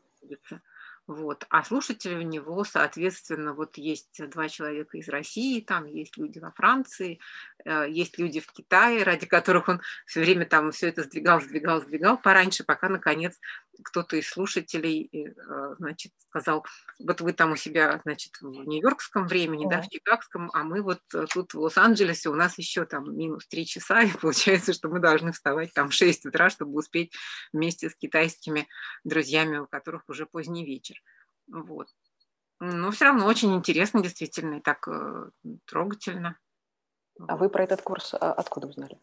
Вот. 1.10 1.44
А 1.50 1.64
слушатели 1.64 2.14
у 2.14 2.22
него, 2.22 2.62
соответственно, 2.62 3.52
вот 3.52 3.78
есть 3.78 4.20
два 4.30 4.48
человека 4.48 4.96
из 4.96 5.08
России, 5.08 5.60
там 5.60 5.86
есть 5.86 6.16
люди 6.16 6.38
во 6.38 6.52
Франции, 6.52 7.18
э, 7.64 7.86
есть 7.90 8.16
люди 8.16 8.38
в 8.38 8.46
Китае, 8.52 9.02
ради 9.02 9.26
которых 9.26 9.68
он 9.68 9.80
все 10.06 10.20
время 10.20 10.46
там 10.46 10.70
все 10.70 10.86
это 10.86 11.02
сдвигал, 11.02 11.40
сдвигал, 11.40 11.80
сдвигал 11.80 12.16
пораньше, 12.16 12.62
пока, 12.62 12.88
наконец, 12.88 13.40
кто-то 13.84 14.16
из 14.16 14.28
слушателей, 14.28 15.08
э, 15.12 15.74
значит, 15.78 16.12
сказал, 16.28 16.64
вот 16.98 17.20
вы 17.20 17.32
там 17.32 17.52
у 17.52 17.56
себя, 17.56 18.00
значит, 18.04 18.40
в 18.40 18.64
нью-йоркском 18.64 19.26
времени, 19.26 19.68
да, 19.68 19.82
в 19.82 19.88
чикагском, 19.88 20.50
а 20.52 20.64
мы 20.64 20.82
вот 20.82 21.00
э, 21.14 21.26
тут 21.32 21.54
в 21.54 21.60
Лос-Анджелесе, 21.60 22.28
у 22.28 22.34
нас 22.34 22.58
еще 22.58 22.84
там 22.84 23.16
минус 23.16 23.46
три 23.46 23.66
часа, 23.66 24.02
и 24.02 24.10
получается, 24.20 24.72
что 24.72 24.88
мы 24.88 25.00
должны 25.00 25.32
вставать 25.32 25.72
там 25.72 25.88
в 25.90 25.94
6 25.94 26.26
утра, 26.26 26.50
чтобы 26.50 26.78
успеть 26.78 27.12
вместе 27.52 27.90
с 27.90 27.94
китайскими 27.94 28.68
друзьями, 29.04 29.58
у 29.58 29.66
которых 29.66 30.08
уже 30.08 30.26
поздний 30.26 30.64
вечер. 30.64 30.96
Вот. 31.48 31.88
Но 32.60 32.90
все 32.90 33.06
равно 33.06 33.26
очень 33.26 33.54
интересно, 33.54 34.02
действительно, 34.02 34.56
и 34.56 34.60
так 34.60 34.86
э, 34.86 35.30
трогательно. 35.64 36.38
А 37.26 37.36
вы 37.36 37.48
про 37.48 37.64
этот 37.64 37.82
курс 37.82 38.14
а, 38.14 38.32
откуда 38.32 38.66
узнали? 38.66 38.98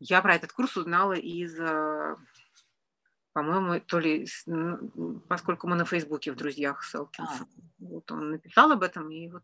Я 0.00 0.20
про 0.22 0.34
этот 0.34 0.52
курс 0.52 0.76
узнала 0.76 1.14
из, 1.14 1.58
э, 1.58 2.16
по-моему, 3.34 3.80
то 3.80 3.98
ли, 3.98 4.26
поскольку 5.28 5.66
мы 5.66 5.76
на 5.76 5.84
Фейсбуке 5.84 6.32
в 6.32 6.36
друзьях 6.36 6.82
с 6.84 6.94
А. 6.94 7.06
Вот 7.80 8.10
он 8.10 8.30
написал 8.30 8.72
об 8.72 8.82
этом, 8.82 9.10
и 9.10 9.28
вот 9.28 9.42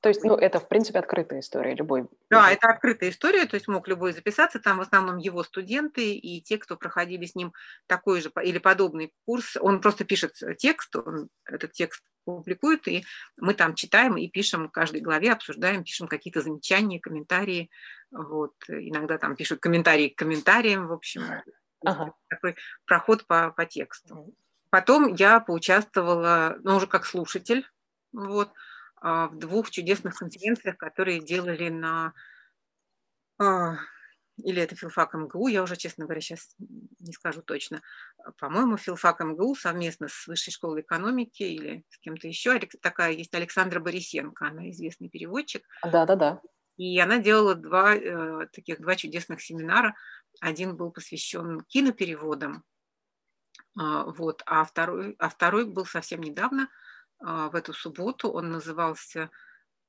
то 0.00 0.10
есть, 0.10 0.22
ну, 0.22 0.36
это, 0.36 0.60
в 0.60 0.68
принципе, 0.68 1.00
открытая 1.00 1.40
история, 1.40 1.74
любой. 1.74 2.06
Да, 2.30 2.52
это 2.52 2.68
открытая 2.68 3.10
история, 3.10 3.46
то 3.46 3.56
есть 3.56 3.66
мог 3.66 3.88
любой 3.88 4.12
записаться, 4.12 4.60
там 4.60 4.78
в 4.78 4.80
основном 4.80 5.16
его 5.16 5.42
студенты 5.42 6.14
и 6.14 6.40
те, 6.40 6.56
кто 6.56 6.76
проходили 6.76 7.26
с 7.26 7.34
ним 7.34 7.52
такой 7.88 8.20
же 8.20 8.30
или 8.44 8.58
подобный 8.58 9.12
курс, 9.24 9.56
он 9.56 9.80
просто 9.80 10.04
пишет 10.04 10.34
текст, 10.56 10.94
он 10.94 11.30
этот 11.44 11.72
текст 11.72 12.04
публикует, 12.24 12.86
и 12.86 13.04
мы 13.38 13.54
там 13.54 13.74
читаем 13.74 14.16
и 14.16 14.28
пишем 14.28 14.68
в 14.68 14.70
каждой 14.70 15.00
главе, 15.00 15.32
обсуждаем, 15.32 15.82
пишем 15.82 16.06
какие-то 16.06 16.42
замечания, 16.42 17.00
комментарии, 17.00 17.68
вот, 18.12 18.54
иногда 18.68 19.18
там 19.18 19.34
пишут 19.34 19.58
комментарии 19.58 20.10
к 20.10 20.18
комментариям, 20.18 20.86
в 20.86 20.92
общем, 20.92 21.22
ага. 21.84 22.14
такой 22.28 22.56
проход 22.84 23.26
по, 23.26 23.50
по 23.50 23.66
тексту. 23.66 24.34
Потом 24.70 25.14
я 25.14 25.40
поучаствовала, 25.40 26.56
ну, 26.62 26.76
уже 26.76 26.86
как 26.86 27.06
слушатель, 27.06 27.66
вот, 28.12 28.52
а, 29.00 29.28
в 29.28 29.38
двух 29.38 29.70
чудесных 29.70 30.16
конференциях, 30.16 30.76
которые 30.76 31.20
делали 31.20 31.68
на 31.68 32.12
а, 33.38 33.76
или 34.44 34.62
это 34.62 34.76
филфак 34.76 35.14
МГУ, 35.14 35.48
я 35.48 35.62
уже, 35.62 35.76
честно 35.76 36.04
говоря, 36.04 36.20
сейчас 36.20 36.54
не 36.58 37.12
скажу 37.12 37.42
точно. 37.42 37.82
По-моему, 38.38 38.76
филфак 38.76 39.20
МГУ 39.20 39.54
совместно 39.56 40.08
с 40.08 40.26
Высшей 40.26 40.52
школой 40.52 40.82
экономики 40.82 41.42
или 41.42 41.84
с 41.90 41.98
кем-то 41.98 42.28
еще. 42.28 42.58
Такая 42.80 43.12
есть 43.12 43.34
Александра 43.34 43.80
Борисенко, 43.80 44.46
она 44.46 44.70
известный 44.70 45.08
переводчик. 45.08 45.64
Да-да-да. 45.82 46.40
И 46.76 46.98
она 47.00 47.18
делала 47.18 47.56
два 47.56 47.96
э, 47.96 48.46
таких 48.52 48.80
два 48.80 48.94
чудесных 48.94 49.42
семинара. 49.42 49.96
Один 50.40 50.76
был 50.76 50.90
посвящен 50.90 51.60
кинопереводам, 51.68 52.64
э, 53.78 54.04
вот, 54.06 54.42
а 54.46 54.64
второй, 54.64 55.16
а 55.18 55.28
второй 55.28 55.66
был 55.66 55.86
совсем 55.86 56.20
недавно– 56.20 56.68
а, 57.20 57.48
в 57.50 57.56
эту 57.56 57.72
субботу. 57.72 58.30
Он 58.30 58.50
назывался 58.50 59.30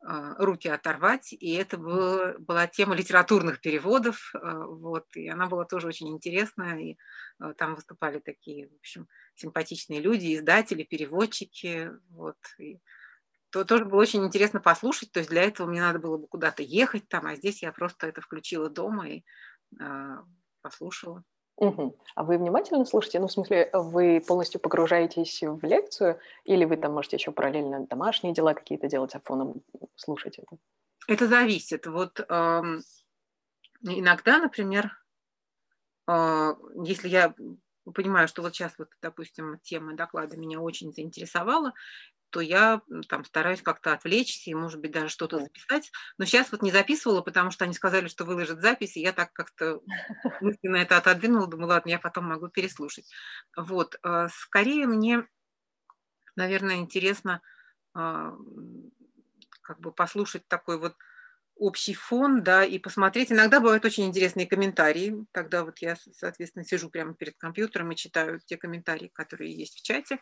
а, 0.02 0.36
«Руки 0.44 0.68
оторвать», 0.68 1.34
и 1.34 1.54
это 1.54 1.78
был, 1.78 2.40
была 2.40 2.68
тема 2.68 2.96
литературных 2.96 3.62
переводов, 3.62 4.32
а, 4.34 4.66
вот, 4.66 5.06
и 5.16 5.30
она 5.30 5.48
была 5.48 5.66
тоже 5.66 5.88
очень 5.88 6.10
интересная, 6.10 6.80
и 6.80 6.98
там 7.58 7.76
выступали 7.76 8.20
такие, 8.20 8.68
в 8.68 8.76
общем, 8.76 9.08
симпатичные 9.36 10.02
люди, 10.02 10.36
издатели, 10.36 10.84
переводчики, 10.84 11.92
вот, 12.10 12.38
и 12.58 12.80
то 13.52 13.64
тоже 13.64 13.86
было 13.86 14.02
очень 14.02 14.26
интересно 14.26 14.60
послушать, 14.60 15.12
то 15.12 15.20
есть 15.20 15.30
для 15.30 15.44
этого 15.44 15.68
мне 15.68 15.82
надо 15.82 16.00
было 16.00 16.18
бы 16.18 16.28
куда-то 16.28 16.64
ехать 16.64 17.08
там, 17.08 17.26
а 17.26 17.36
здесь 17.36 17.64
я 17.64 17.72
просто 17.72 18.08
это 18.08 18.22
включила 18.22 18.70
дома 18.70 19.10
и 19.10 19.24
послушала. 20.62 21.24
Угу. 21.58 21.98
А 22.16 22.24
вы 22.24 22.38
внимательно 22.38 22.86
слушаете? 22.86 23.20
Ну, 23.20 23.28
в 23.28 23.32
смысле, 23.32 23.70
вы 23.74 24.24
полностью 24.26 24.62
погружаетесь 24.62 25.42
в 25.42 25.62
лекцию, 25.66 26.20
или 26.46 26.64
вы 26.64 26.78
там 26.78 26.94
можете 26.94 27.18
еще 27.18 27.32
параллельно 27.32 27.86
домашние 27.86 28.34
дела 28.34 28.54
какие-то 28.54 28.88
делать, 28.88 29.14
а 29.14 29.20
фоном 29.20 29.62
слушать 29.96 30.40
это? 30.40 30.58
Это 31.08 31.28
зависит. 31.28 31.86
Вот 31.86 32.20
э, 32.22 32.62
иногда, 33.82 34.40
например, 34.40 34.98
э, 36.08 36.54
если 36.86 37.10
я 37.10 37.36
понимаю, 37.94 38.30
что 38.30 38.42
вот 38.42 38.56
сейчас 38.56 38.74
вот, 38.78 38.90
допустим, 39.02 39.60
тема 39.62 39.96
доклада 39.96 40.38
меня 40.38 40.62
очень 40.62 40.94
заинтересовала, 40.94 41.74
то 42.30 42.42
я 42.42 42.82
там 43.08 43.26
стараюсь 43.26 43.62
как-то 43.62 43.94
отвлечься 43.94 44.50
и, 44.50 44.54
может 44.54 44.80
быть, 44.80 44.92
даже 44.92 45.10
что-то 45.10 45.40
записать. 45.40 45.92
Но 46.18 46.26
сейчас 46.26 46.52
вот 46.52 46.62
не 46.62 46.72
записывала, 46.72 47.22
потому 47.22 47.52
что 47.52 47.66
они 47.66 47.74
сказали, 47.74 48.08
что 48.08 48.26
выложат 48.26 48.62
запись, 48.62 48.98
и 48.98 49.02
я 49.02 49.14
так 49.14 49.34
как-то 49.34 49.82
мысленно 50.42 50.78
это 50.78 50.98
отодвинула, 50.98 51.48
думаю, 51.48 51.70
ладно, 51.70 51.90
я 51.90 52.00
потом 52.00 52.26
могу 52.26 52.50
переслушать. 52.50 53.12
Вот. 53.58 54.00
Э, 54.04 54.28
скорее 54.32 54.88
мне, 54.88 55.28
наверное, 56.36 56.78
интересно 56.78 57.42
а, 57.94 58.34
как 59.62 59.80
бы 59.80 59.92
послушать 59.92 60.48
такой 60.48 60.80
вот 60.80 60.96
общий 61.56 61.94
фон, 61.94 62.42
да, 62.42 62.64
и 62.64 62.80
посмотреть. 62.80 63.32
Иногда 63.32 63.60
бывают 63.60 63.86
очень 63.86 64.06
интересные 64.06 64.48
комментарии. 64.48 65.26
Тогда 65.32 65.64
вот 65.64 65.80
я, 65.80 65.96
соответственно, 66.14 66.66
сижу 66.66 66.90
прямо 66.90 67.14
перед 67.14 67.38
компьютером 67.38 67.92
и 67.92 67.96
читаю 67.96 68.40
те 68.46 68.58
комментарии, 68.58 69.12
которые 69.14 69.54
есть 69.54 69.78
в 69.78 69.84
чате. 69.84 70.20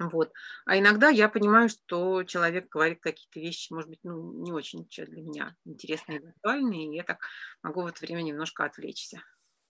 Вот. 0.00 0.32
А 0.66 0.76
иногда 0.78 1.08
я 1.08 1.28
понимаю, 1.28 1.68
что 1.68 2.24
человек 2.24 2.68
говорит 2.68 3.00
какие-то 3.00 3.38
вещи, 3.38 3.72
может 3.72 3.88
быть, 3.88 4.00
ну, 4.02 4.32
не 4.42 4.52
очень 4.52 4.88
для 4.96 5.22
меня 5.22 5.54
интересные 5.64 6.18
и 6.18 6.28
актуальные, 6.28 6.92
и 6.92 6.96
я 6.96 7.04
так 7.04 7.18
могу 7.62 7.82
в 7.82 7.86
это 7.86 8.00
время 8.00 8.22
немножко 8.22 8.64
отвлечься. 8.64 9.22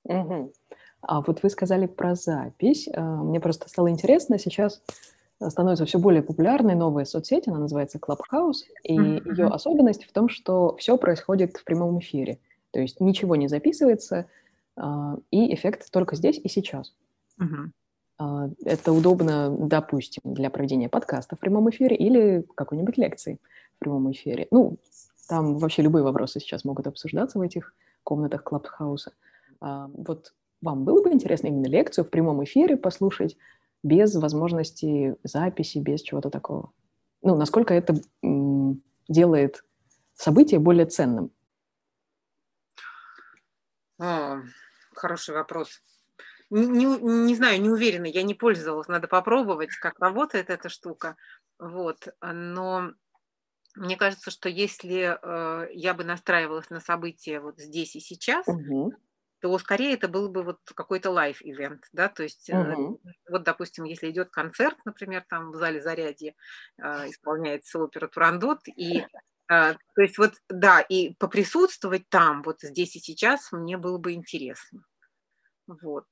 Угу. 0.05 0.53
А 1.03 1.21
вот 1.21 1.43
вы 1.43 1.51
сказали 1.51 1.87
про 1.87 2.15
запись. 2.15 2.89
А, 2.95 3.01
мне 3.01 3.41
просто 3.41 3.69
стало 3.69 3.91
интересно, 3.91 4.39
сейчас 4.39 4.83
становится 5.41 5.85
все 5.85 5.99
более 5.99 6.23
популярной 6.23 6.75
новая 6.75 7.05
соцсеть, 7.05 7.49
она 7.49 7.59
называется 7.59 7.99
Clubhouse, 7.99 8.63
и 8.83 8.97
mm-hmm. 8.97 9.31
ее 9.31 9.47
особенность 9.49 10.05
в 10.05 10.13
том, 10.13 10.29
что 10.29 10.77
все 10.77 10.97
происходит 10.97 11.57
в 11.57 11.65
прямом 11.65 11.99
эфире, 11.99 12.39
то 12.71 12.81
есть 12.81 13.01
ничего 13.01 13.37
не 13.37 13.49
записывается, 13.49 14.27
а, 14.77 15.17
и 15.31 15.53
эффект 15.55 15.91
только 15.91 16.17
здесь 16.17 16.41
и 16.43 16.49
сейчас. 16.49 16.95
Mm-hmm. 17.41 17.71
А, 18.19 18.49
это 18.65 18.93
удобно, 18.93 19.51
допустим, 19.51 20.23
для 20.25 20.51
проведения 20.51 20.89
подкаста 20.89 21.37
в 21.37 21.41
прямом 21.41 21.71
эфире 21.71 21.97
или 21.97 22.45
какой-нибудь 22.55 22.99
лекции 22.99 23.41
в 23.77 23.79
прямом 23.81 24.11
эфире. 24.13 24.49
Ну, 24.51 24.79
там 25.29 25.57
вообще 25.59 25.83
любые 25.83 26.03
вопросы 26.03 26.41
сейчас 26.41 26.65
могут 26.65 26.87
обсуждаться 26.87 27.39
в 27.39 27.43
этих 27.43 27.75
комнатах 28.03 28.43
Клабхауса. 28.45 29.13
А, 29.61 29.91
вот 29.93 30.33
вам 30.63 30.85
было 30.85 31.03
бы 31.03 31.13
интересно 31.13 31.49
именно 31.49 31.67
лекцию 31.67 32.05
в 32.05 32.11
прямом 32.11 32.43
эфире 32.45 32.77
послушать 32.77 33.37
без 33.83 34.15
возможности 34.15 35.17
записи, 35.25 35.79
без 35.79 36.01
чего-то 36.01 36.31
такого? 36.31 36.71
ну, 37.25 37.37
насколько 37.37 37.73
это 37.75 37.95
делает 39.09 39.65
событие 40.15 40.61
более 40.61 40.87
ценным? 40.87 41.33
О, 43.99 44.43
хороший 44.95 45.35
вопрос. 45.35 45.81
Не, 46.55 46.67
не, 46.67 46.87
не 46.87 47.35
знаю, 47.35 47.61
не 47.61 47.69
уверена, 47.69 48.07
я 48.07 48.23
не 48.23 48.35
пользовалась, 48.35 48.87
надо 48.87 49.09
попробовать, 49.09 49.71
как 49.71 49.99
работает 49.99 50.51
эта 50.51 50.69
штука. 50.69 51.17
Вот, 51.59 52.07
но 52.23 52.93
мне 53.75 53.97
кажется, 53.97 54.31
что 54.31 54.49
если 54.49 55.19
э, 55.21 55.69
я 55.73 55.95
бы 55.95 56.05
настраивалась 56.05 56.71
на 56.71 56.79
события 56.79 57.41
вот 57.41 57.59
здесь 57.59 57.97
и 57.97 58.01
сейчас, 58.01 58.47
угу. 58.47 58.95
то 59.41 59.59
скорее 59.59 59.95
это 59.95 60.07
был 60.07 60.29
бы 60.29 60.45
вот 60.45 60.61
какой-то 60.77 61.11
live 61.11 61.42
event, 61.42 61.89
да, 61.93 62.09
то 62.09 62.23
есть 62.23 62.49
угу. 62.49 63.01
э, 63.05 63.11
вот, 63.31 63.43
допустим, 63.43 63.83
если 63.83 64.11
идет 64.11 64.31
концерт, 64.31 64.77
например, 64.85 65.25
там 65.29 65.51
в 65.51 65.57
зале 65.57 65.83
Зарядье 65.83 66.37
э, 66.79 67.11
исполняется 67.11 67.81
опера 67.81 68.07
Турандот, 68.07 68.61
и 68.69 69.05
а, 69.47 69.75
то 69.75 70.03
есть 70.03 70.19
вот, 70.19 70.35
да, 70.49 70.81
и 70.81 71.15
поприсутствовать 71.15 72.09
там, 72.09 72.43
вот 72.43 72.61
здесь 72.63 72.97
и 72.97 73.01
сейчас, 73.01 73.53
мне 73.53 73.77
было 73.77 73.99
бы 73.99 74.13
интересно. 74.13 74.85
Вот. 75.67 76.07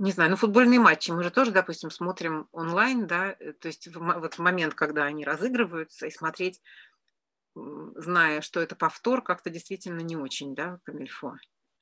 Не 0.00 0.12
знаю, 0.12 0.30
ну 0.30 0.36
футбольные 0.36 0.80
матчи 0.80 1.10
мы 1.10 1.22
же 1.22 1.30
тоже, 1.30 1.50
допустим, 1.50 1.90
смотрим 1.90 2.48
онлайн, 2.52 3.06
да, 3.06 3.36
э, 3.38 3.52
то 3.52 3.68
есть 3.68 3.86
в, 3.86 3.98
вот 3.98 4.34
в 4.34 4.38
момент, 4.38 4.72
когда 4.72 5.04
они 5.04 5.26
разыгрываются, 5.26 6.06
и 6.06 6.10
смотреть, 6.10 6.62
зная, 7.54 8.40
что 8.40 8.60
это 8.60 8.74
повтор, 8.76 9.20
как-то 9.20 9.50
действительно 9.50 10.00
не 10.00 10.16
очень, 10.16 10.54
да, 10.54 10.78
камильфо. 10.84 11.34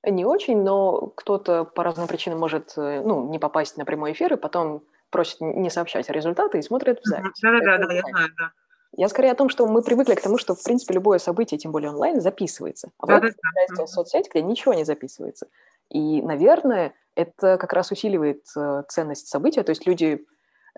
Не 0.02 0.24
очень, 0.24 0.62
но 0.62 1.06
кто-то 1.08 1.62
по 1.64 1.84
разным 1.84 2.08
причинам 2.08 2.40
может, 2.40 2.72
э, 2.76 3.02
ну, 3.02 3.30
не 3.30 3.38
попасть 3.38 3.76
на 3.76 3.84
прямой 3.84 4.12
эфир, 4.12 4.32
и 4.32 4.36
потом 4.36 4.82
просит 5.10 5.40
не 5.40 5.70
сообщать 5.70 6.10
результаты 6.10 6.58
и 6.58 6.62
смотрит 6.62 6.98
в 7.00 7.06
запись. 7.06 7.40
Да-да-да, 7.40 7.92
я 7.92 8.02
знаю, 8.02 8.30
да. 8.36 8.52
Я 8.96 9.08
скорее 9.08 9.30
о 9.30 9.36
том, 9.36 9.48
что 9.48 9.64
мы 9.68 9.82
привыкли 9.82 10.14
к 10.14 10.20
тому, 10.20 10.38
что, 10.38 10.56
в 10.56 10.64
принципе, 10.64 10.94
любое 10.94 11.20
событие, 11.20 11.56
тем 11.56 11.70
более 11.70 11.90
онлайн, 11.90 12.20
записывается. 12.20 12.90
А 12.98 13.06
вот 13.06 13.32
да, 13.76 13.86
соцсеть, 13.86 14.28
где 14.28 14.42
ничего 14.42 14.74
не 14.74 14.84
записывается. 14.84 15.46
И, 15.90 16.20
наверное, 16.22 16.94
это 17.18 17.58
как 17.58 17.72
раз 17.72 17.90
усиливает 17.90 18.44
э, 18.56 18.84
ценность 18.88 19.26
события. 19.26 19.64
То 19.64 19.70
есть 19.70 19.86
люди 19.86 20.24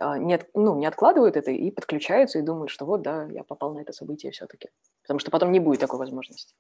э, 0.01 0.19
не, 0.19 0.35
от, 0.35 0.49
ну, 0.55 0.79
не 0.79 0.87
откладывают 0.87 1.37
это 1.37 1.51
и 1.51 1.71
подключаются 1.71 2.39
и 2.39 2.43
думают, 2.43 2.71
что 2.71 2.87
вот, 2.87 3.03
да, 3.03 3.29
я 3.31 3.45
попал 3.45 3.75
на 3.75 3.81
это 3.81 3.93
событие 3.93 4.33
все-таки. 4.33 4.71
Потому 5.03 5.21
что 5.21 5.31
потом 5.31 5.53
не 5.53 5.61
будет 5.61 5.81
такой 5.81 5.99
возможности. 5.99 6.55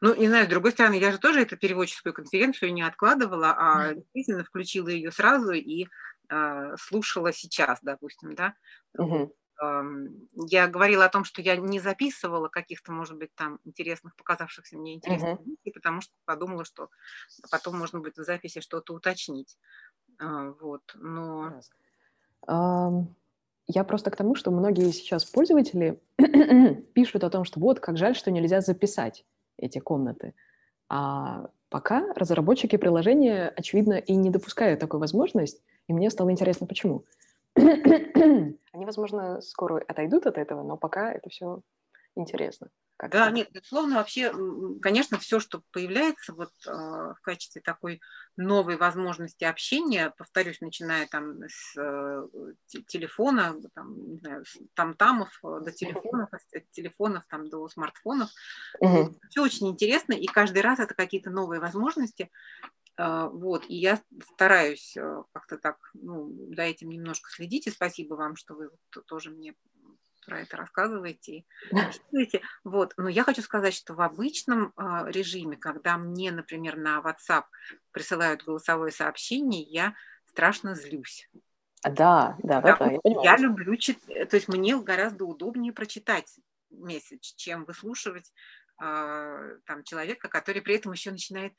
Ну, 0.00 0.14
не 0.14 0.28
знаю, 0.28 0.46
с 0.46 0.48
другой 0.48 0.70
стороны, 0.70 0.94
я 0.94 1.10
же 1.10 1.18
тоже 1.18 1.42
эту 1.42 1.56
переводческую 1.56 2.12
конференцию 2.12 2.72
не 2.72 2.82
откладывала, 2.82 3.56
а 3.58 3.94
действительно 3.94 4.44
включила 4.44 4.88
ее 4.88 5.10
сразу 5.10 5.50
и 5.50 5.88
э, 6.28 6.76
слушала 6.78 7.32
сейчас, 7.32 7.80
допустим, 7.82 8.36
да. 8.36 8.54
Угу 8.96 9.34
я 9.60 10.66
говорила 10.66 11.04
о 11.04 11.08
том, 11.08 11.24
что 11.24 11.42
я 11.42 11.56
не 11.56 11.78
записывала 11.78 12.48
каких-то, 12.48 12.92
может 12.92 13.16
быть, 13.16 13.34
там 13.34 13.58
интересных, 13.64 14.16
показавшихся 14.16 14.76
мне 14.76 14.94
интересных 14.94 15.38
uh-huh. 15.40 15.72
потому 15.72 16.00
что 16.00 16.12
подумала, 16.24 16.64
что 16.64 16.88
потом 17.50 17.78
можно 17.78 18.00
будет 18.00 18.16
в 18.16 18.24
записи 18.24 18.60
что-то 18.60 18.94
уточнить. 18.94 19.58
А, 20.18 20.50
вот, 20.60 20.82
но... 20.94 21.60
Я 23.68 23.84
просто 23.84 24.10
к 24.10 24.16
тому, 24.16 24.34
что 24.34 24.50
многие 24.50 24.90
сейчас 24.90 25.24
пользователи 25.24 26.00
пишут 26.94 27.22
о 27.22 27.30
том, 27.30 27.44
что 27.44 27.60
вот, 27.60 27.78
как 27.78 27.96
жаль, 27.96 28.16
что 28.16 28.30
нельзя 28.30 28.60
записать 28.60 29.24
эти 29.56 29.78
комнаты. 29.78 30.34
А 30.88 31.48
пока 31.68 32.12
разработчики 32.14 32.76
приложения, 32.76 33.48
очевидно, 33.48 33.94
и 33.94 34.14
не 34.14 34.30
допускают 34.30 34.80
такую 34.80 35.00
возможность, 35.00 35.62
и 35.86 35.92
мне 35.92 36.10
стало 36.10 36.32
интересно, 36.32 36.66
почему. 36.66 37.04
Они, 37.56 38.86
возможно, 38.86 39.40
скоро 39.40 39.82
отойдут 39.86 40.26
от 40.26 40.38
этого, 40.38 40.62
но 40.62 40.76
пока 40.76 41.12
это 41.12 41.28
все 41.28 41.60
интересно. 42.14 42.68
Как 43.02 43.10
да, 43.10 43.30
нет, 43.32 43.48
безусловно, 43.50 43.96
вообще, 43.96 44.32
конечно, 44.80 45.18
все, 45.18 45.40
что 45.40 45.62
появляется 45.72 46.32
вот 46.32 46.52
э, 46.68 46.70
в 46.70 47.18
качестве 47.22 47.60
такой 47.60 48.00
новой 48.36 48.76
возможности 48.76 49.42
общения, 49.42 50.14
повторюсь, 50.16 50.60
начиная 50.60 51.08
там 51.08 51.42
с 51.48 51.76
э, 51.76 52.28
телефона, 52.86 53.56
там, 53.74 54.08
не 54.08 54.18
знаю, 54.18 54.44
там-тамов 54.74 55.36
э, 55.42 55.60
до 55.64 55.72
телефонов, 55.72 56.28
от 56.32 56.70
телефонов 56.70 57.24
там 57.28 57.48
до 57.48 57.68
смартфонов, 57.68 58.30
угу. 58.78 59.16
все 59.30 59.42
очень 59.42 59.66
интересно, 59.68 60.12
и 60.12 60.26
каждый 60.26 60.62
раз 60.62 60.78
это 60.78 60.94
какие-то 60.94 61.30
новые 61.30 61.60
возможности, 61.60 62.30
вот, 63.28 63.64
и 63.68 63.74
я 63.74 64.00
стараюсь 64.34 64.96
э, 64.96 65.22
как-то 65.32 65.58
так, 65.58 65.78
ну, 65.94 66.30
за 66.54 66.62
этим 66.62 66.90
немножко 66.90 67.30
следить, 67.30 67.66
и 67.66 67.70
спасибо 67.70 68.14
вам, 68.14 68.36
что 68.36 68.54
вы 68.54 68.70
тоже 69.06 69.30
мне 69.30 69.54
про 70.24 70.40
это 70.40 70.56
рассказываете. 70.56 71.44
Вот. 72.64 72.94
Но 72.96 73.08
я 73.08 73.24
хочу 73.24 73.42
сказать, 73.42 73.74
что 73.74 73.94
в 73.94 74.00
обычном 74.00 74.72
а, 74.76 75.10
режиме, 75.10 75.56
когда 75.56 75.96
мне, 75.96 76.30
например, 76.30 76.76
на 76.76 77.00
WhatsApp 77.00 77.44
присылают 77.90 78.44
голосовое 78.44 78.92
сообщение, 78.92 79.62
я 79.62 79.94
страшно 80.26 80.74
злюсь. 80.74 81.28
Да, 81.82 82.36
да, 82.42 82.60
да, 82.60 82.76
да 82.76 82.90
я, 82.92 83.00
я 83.22 83.36
люблю 83.36 83.74
читать, 83.76 84.28
то 84.28 84.36
есть 84.36 84.46
мне 84.46 84.78
гораздо 84.78 85.24
удобнее 85.24 85.72
прочитать 85.72 86.38
месседж, 86.70 87.32
чем 87.34 87.64
выслушивать 87.64 88.32
э, 88.80 89.58
там 89.66 89.82
человека, 89.82 90.28
который 90.28 90.62
при 90.62 90.76
этом 90.76 90.92
еще 90.92 91.10
начинает 91.10 91.52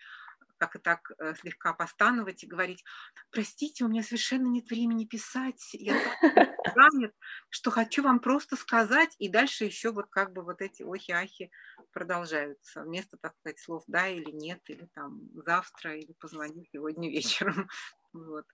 как 0.64 0.78
и 0.78 0.80
так 0.80 1.12
э, 1.20 1.34
слегка 1.36 1.74
постановать 1.74 2.44
и 2.44 2.48
говорить, 2.48 2.84
простите, 3.32 3.84
у 3.84 3.90
меня 3.90 4.02
совершенно 4.02 4.48
нет 4.48 4.70
времени 4.70 5.06
писать, 5.06 5.62
я 5.74 5.94
так 5.94 6.16
занят, 6.76 7.14
что 7.50 7.70
хочу 7.70 8.02
вам 8.02 8.20
просто 8.20 8.56
сказать, 8.56 9.14
и 9.20 9.28
дальше 9.28 9.66
еще 9.66 9.92
вот 9.92 10.08
как 10.10 10.32
бы 10.32 10.42
вот 10.42 10.62
эти 10.62 10.84
охи-ахи 10.84 11.52
продолжаются, 11.92 12.84
вместо, 12.84 13.18
так 13.18 13.36
сказать, 13.40 13.60
слов 13.60 13.84
да 13.88 14.08
или 14.08 14.32
нет, 14.32 14.62
или 14.68 14.88
там 14.94 15.20
завтра, 15.46 15.98
или 15.98 16.14
позвони 16.14 16.66
сегодня 16.72 17.10
вечером, 17.10 17.70
вот. 18.14 18.46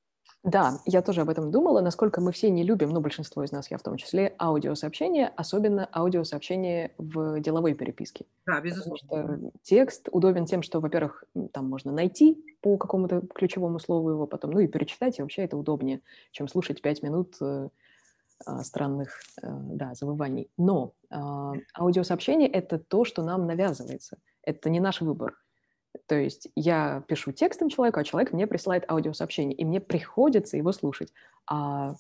Да, 0.44 0.80
я 0.86 1.02
тоже 1.02 1.22
об 1.22 1.30
этом 1.30 1.52
думала, 1.52 1.82
насколько 1.82 2.22
мы 2.22 2.32
все 2.32 2.50
не 2.50 2.64
любим, 2.64 2.90
ну, 2.92 3.02
большинство 3.02 3.44
из 3.44 3.52
нас, 3.52 3.70
я 3.70 3.78
в 3.78 3.84
том 3.84 3.98
числе, 3.98 4.34
аудиосообщения, 4.40 5.34
особенно 5.36 5.90
аудиосообщения 5.94 6.92
в 6.98 7.42
деловой 7.42 7.74
переписке. 7.74 8.26
Да, 8.46 8.62
безусловно. 8.62 8.98
Потому 9.08 9.52
что 9.52 9.60
текст 9.64 10.08
удобен 10.12 10.46
тем, 10.46 10.62
что, 10.62 10.80
во-первых, 10.80 11.26
там 11.52 11.70
можно 11.70 11.92
найти 11.92 12.42
по 12.62 12.78
какому-то 12.78 13.22
ключевому 13.34 13.80
слову 13.80 14.12
его 14.12 14.28
потом, 14.28 14.52
ну 14.52 14.60
и 14.60 14.68
перечитать, 14.68 15.20
и 15.20 15.22
вообще 15.22 15.44
это 15.44 15.58
удобнее, 15.58 16.02
чем 16.32 16.48
слушать 16.48 16.82
пять 16.82 17.04
минут 17.04 17.36
э, 17.42 17.70
а, 18.46 18.64
странных, 18.64 19.20
э, 19.42 19.48
да, 19.52 19.94
завываний. 19.94 20.50
Но 20.58 20.94
э, 21.10 21.16
аудиосообщение— 21.78 22.48
это 22.50 22.80
то, 22.80 23.04
что 23.04 23.24
нам 23.24 23.46
навязывается. 23.46 24.18
Это 24.44 24.70
не 24.70 24.80
наш 24.80 25.02
выбор. 25.02 25.36
То 26.06 26.16
есть 26.16 26.50
я 26.56 27.04
пишу 27.08 27.32
текстом 27.32 27.70
человеку, 27.70 28.00
а 28.00 28.04
человек 28.04 28.32
мне 28.32 28.48
присылает 28.48 28.90
аудиосообщение, 28.90 29.56
и 29.56 29.66
мне 29.66 29.80
приходится 29.80 30.58
его 30.58 30.72
слушать. 30.72 31.14
А 31.48 31.96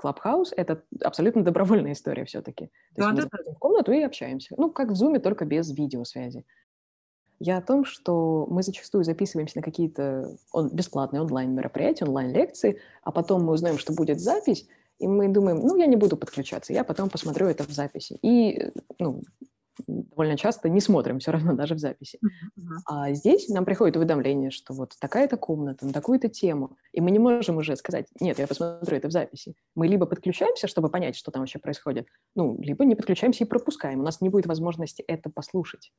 Clubhouse— 0.00 0.52
это 0.56 0.82
абсолютно 1.02 1.42
добровольная 1.42 1.92
история 1.92 2.24
все-таки. 2.24 2.66
То 2.94 3.02
есть 3.02 3.08
да, 3.08 3.10
мы 3.10 3.22
заходим 3.22 3.54
в 3.54 3.58
комнату 3.58 3.92
и 3.92 4.02
общаемся. 4.02 4.54
Ну, 4.56 4.70
как 4.70 4.90
в 4.90 4.92
Zoom, 4.92 5.18
только 5.20 5.44
без 5.44 5.70
видеосвязи. 5.70 6.44
Я 7.40 7.58
о 7.58 7.62
том, 7.62 7.84
что 7.84 8.46
мы 8.50 8.62
зачастую 8.62 9.04
записываемся 9.04 9.58
на 9.58 9.62
какие-то 9.62 10.36
он, 10.52 10.70
бесплатные 10.70 11.22
онлайн-мероприятия, 11.22 12.04
онлайн-лекции, 12.04 12.80
а 13.02 13.12
потом 13.12 13.44
мы 13.44 13.52
узнаем, 13.52 13.78
что 13.78 13.92
будет 13.92 14.20
запись, 14.20 14.66
и 14.98 15.06
мы 15.06 15.28
думаем, 15.28 15.60
ну, 15.60 15.76
я 15.76 15.86
не 15.86 15.94
буду 15.94 16.16
подключаться, 16.16 16.72
я 16.72 16.82
потом 16.82 17.08
посмотрю 17.08 17.46
это 17.46 17.62
в 17.62 17.70
записи. 17.70 18.18
И 18.22 18.72
ну, 18.98 19.22
довольно 19.86 20.36
часто 20.36 20.68
не 20.68 20.80
смотрим 20.80 21.18
все 21.18 21.30
равно 21.30 21.54
даже 21.54 21.74
в 21.74 21.78
записи. 21.78 22.18
Uh-huh. 22.22 22.76
А 22.86 23.12
здесь 23.12 23.48
нам 23.48 23.64
приходит 23.64 23.96
уведомление, 23.96 24.50
что 24.50 24.74
вот 24.74 24.94
такая-то 25.00 25.36
комната, 25.36 25.86
на 25.86 25.92
такую-то 25.92 26.28
тему, 26.28 26.76
и 26.92 27.00
мы 27.00 27.10
не 27.10 27.18
можем 27.18 27.56
уже 27.56 27.76
сказать, 27.76 28.06
нет, 28.20 28.38
я 28.38 28.46
посмотрю 28.46 28.96
это 28.96 29.08
в 29.08 29.12
записи. 29.12 29.54
Мы 29.74 29.88
либо 29.88 30.06
подключаемся, 30.06 30.68
чтобы 30.68 30.88
понять, 30.88 31.16
что 31.16 31.30
там 31.30 31.42
вообще 31.42 31.58
происходит, 31.58 32.08
ну, 32.34 32.56
либо 32.60 32.84
не 32.84 32.94
подключаемся 32.94 33.44
и 33.44 33.46
пропускаем. 33.46 34.00
У 34.00 34.04
нас 34.04 34.20
не 34.20 34.28
будет 34.28 34.46
возможности 34.46 35.02
это 35.02 35.30
послушать. 35.30 35.92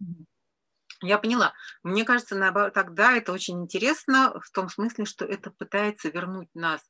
Я 1.02 1.18
поняла. 1.18 1.54
Мне 1.84 2.04
кажется, 2.04 2.36
наоборот, 2.36 2.74
тогда 2.74 3.16
это 3.16 3.32
очень 3.32 3.62
интересно 3.62 4.34
в 4.44 4.52
том 4.52 4.70
смысле, 4.70 5.06
что 5.06 5.26
это 5.26 5.50
пытается 5.52 6.10
вернуть 6.10 6.50
нас 6.54 6.82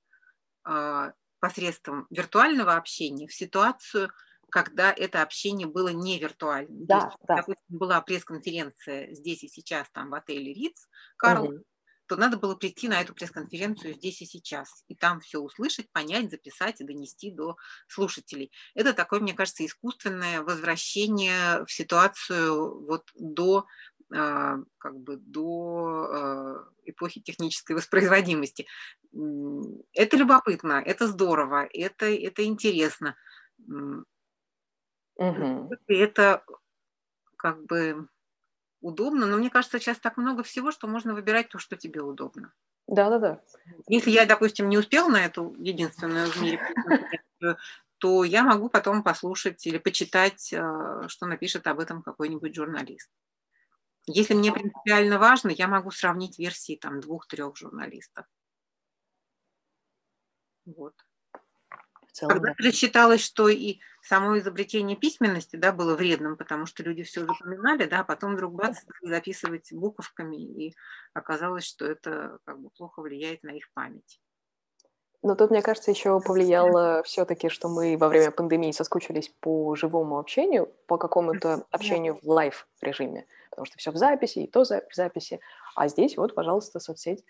э, 0.68 1.12
посредством 1.40 2.08
виртуального 2.10 2.76
общения 2.76 3.28
в 3.28 3.34
ситуацию, 3.34 4.10
когда 4.50 4.92
это 4.92 5.22
общение 5.22 5.68
было 5.68 5.90
не 5.90 6.20
виртуальным. 6.20 6.86
Да, 6.86 7.06
есть, 7.06 7.18
да. 7.28 7.36
Допустим, 7.38 7.78
была 7.78 8.02
пресс-конференция 8.02 9.14
здесь 9.14 9.44
и 9.44 9.48
сейчас, 9.48 9.90
там 9.92 10.10
в 10.10 10.16
отеле 10.16 10.54
Риц, 10.54 10.88
Карл, 11.18 11.46
угу. 11.46 11.64
то 12.08 12.16
надо 12.16 12.38
было 12.38 12.56
прийти 12.56 12.88
на 12.88 13.02
эту 13.02 13.14
пресс-конференцию 13.14 13.94
здесь 13.96 14.22
и 14.22 14.26
сейчас, 14.26 14.84
и 14.88 14.96
там 14.96 15.22
все 15.22 15.40
услышать, 15.40 15.92
понять, 15.92 16.32
записать 16.32 16.82
и 16.82 16.84
донести 16.84 17.32
до 17.32 17.56
слушателей. 17.88 18.52
Это 18.74 18.94
такое, 18.94 19.20
мне 19.20 19.34
кажется, 19.34 19.66
искусственное 19.66 20.42
возвращение 20.42 21.66
в 21.66 21.72
ситуацию 21.72 22.86
вот 22.86 23.10
до 23.16 23.66
а, 24.12 24.58
как 24.80 25.00
бы 25.00 25.18
до 25.18 26.08
а, 26.12 26.66
эпохи 26.86 27.22
технической 27.22 27.76
воспроизводимости. 27.76 28.66
Это 29.94 30.18
любопытно, 30.18 30.82
это 30.84 31.08
здорово, 31.08 31.68
это, 31.72 32.06
это 32.08 32.44
интересно 32.44 33.16
Угу. 35.20 35.70
И 35.88 35.96
это 35.96 36.44
как 37.36 37.66
бы 37.66 38.08
удобно, 38.82 39.26
но 39.26 39.38
мне 39.38 39.50
кажется, 39.50 39.80
сейчас 39.80 40.00
так 40.00 40.18
много 40.18 40.44
всего, 40.44 40.72
что 40.72 40.88
можно 40.88 41.14
выбирать 41.14 41.50
то, 41.50 41.60
что 41.60 41.76
тебе 41.76 42.02
удобно. 42.02 42.54
Да, 42.88 43.10
да, 43.10 43.20
да. 43.20 43.42
Если 43.88 44.10
я, 44.10 44.26
допустим, 44.26 44.70
не 44.70 44.78
успел 44.78 45.10
на 45.10 45.26
эту 45.26 45.56
единственную 45.60 46.32
в 46.32 46.42
мире 46.42 46.60
то 48.00 48.24
я 48.24 48.44
могу 48.44 48.70
потом 48.70 49.04
послушать 49.04 49.68
или 49.68 49.78
почитать, 49.78 50.54
э, 50.54 51.08
что 51.08 51.26
напишет 51.26 51.68
об 51.68 51.80
этом 51.80 52.02
какой-нибудь 52.02 52.56
журналист. 52.56 53.10
Если 54.06 54.34
мне 54.34 54.54
принципиально 54.54 55.20
важно, 55.20 55.50
я 55.50 55.68
могу 55.68 55.92
сравнить 55.92 56.40
версии 56.40 56.78
там 56.78 57.02
двух-трех 57.02 57.58
журналистов. 57.58 58.26
Вот. 60.66 60.94
Когда 62.18 62.54
да. 62.58 62.72
считалось, 62.72 63.22
что 63.22 63.50
и 63.50 63.80
само 64.02 64.38
изобретение 64.38 64.98
письменности 64.98 65.56
да, 65.56 65.72
было 65.72 65.96
вредным, 65.96 66.38
потому 66.38 66.66
что 66.66 66.84
люди 66.84 67.04
все 67.04 67.26
запоминали, 67.26 67.86
да, 67.86 68.02
а 68.02 68.04
потом 68.04 68.34
вдруг 68.34 68.54
бац, 68.54 68.80
записывать 69.02 69.72
буковками, 69.72 70.38
и 70.38 70.76
оказалось, 71.14 71.66
что 71.66 71.86
это 71.86 72.40
как 72.46 72.60
бы 72.60 72.70
плохо 72.70 73.02
влияет 73.02 73.44
на 73.44 73.52
их 73.52 73.72
память. 73.74 74.20
Но 75.22 75.36
тут, 75.36 75.52
мне 75.52 75.62
кажется, 75.62 75.92
еще 75.92 76.22
повлияло 76.22 77.04
все-таки, 77.04 77.50
что 77.50 77.68
мы 77.68 77.98
во 77.98 78.08
время 78.08 78.32
пандемии 78.32 78.72
соскучились 78.72 79.30
по 79.42 79.76
живому 79.76 80.18
общению, 80.18 80.72
по 80.88 80.98
какому-то 80.98 81.66
общению 81.72 82.20
в 82.22 82.30
live 82.30 82.68
режиме, 82.82 83.26
потому 83.50 83.66
что 83.66 83.78
все 83.78 83.92
в 83.92 83.98
записи, 83.98 84.40
и 84.40 84.48
то 84.48 84.64
в 84.64 84.96
записи. 84.96 85.42
А 85.76 85.90
здесь 85.90 86.16
вот, 86.16 86.36
пожалуйста, 86.36 86.80
соцсеть. 86.80 87.26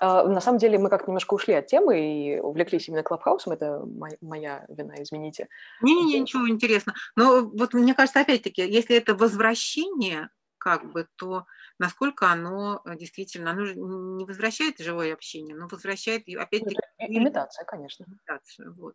А, 0.00 0.24
на 0.24 0.40
самом 0.40 0.58
деле 0.58 0.78
мы 0.78 0.90
как 0.90 1.06
немножко 1.06 1.34
ушли 1.34 1.54
от 1.54 1.66
темы 1.66 2.00
и 2.00 2.40
увлеклись 2.40 2.88
именно 2.88 3.02
Клабхаусом. 3.02 3.52
Это 3.52 3.84
моя 4.20 4.64
вина, 4.68 4.94
извините. 4.98 5.48
Не-не-не, 5.82 6.20
ничего 6.20 6.48
интересного. 6.48 6.96
Но 7.16 7.42
вот 7.42 7.74
мне 7.74 7.94
кажется, 7.94 8.20
опять-таки, 8.20 8.62
если 8.62 8.96
это 8.96 9.14
возвращение, 9.14 10.30
как 10.58 10.90
бы, 10.92 11.06
то 11.16 11.46
насколько 11.78 12.30
оно 12.30 12.80
э, 12.84 12.96
действительно, 12.96 13.50
оно 13.50 13.66
не 13.72 14.24
возвращает 14.24 14.78
живое 14.78 15.12
общение, 15.12 15.54
но 15.54 15.68
возвращает, 15.68 16.22
опять-таки... 16.28 16.76
Имитация, 16.98 17.64
конечно. 17.64 18.04
Имитацию, 18.04 18.74
вот. 18.74 18.94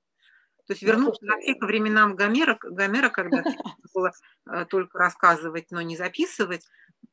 То 0.69 0.73
есть 0.73 0.83
вернуться 0.83 1.25
ну, 1.25 1.33
вообще 1.33 1.55
к 1.55 1.63
временам 1.63 2.15
Гомера, 2.15 2.57
Гомера 2.61 3.09
когда 3.09 3.43
было 3.93 4.11
э, 4.51 4.65
только 4.65 4.99
рассказывать, 4.99 5.71
но 5.71 5.81
не 5.81 5.97
записывать, 5.97 6.63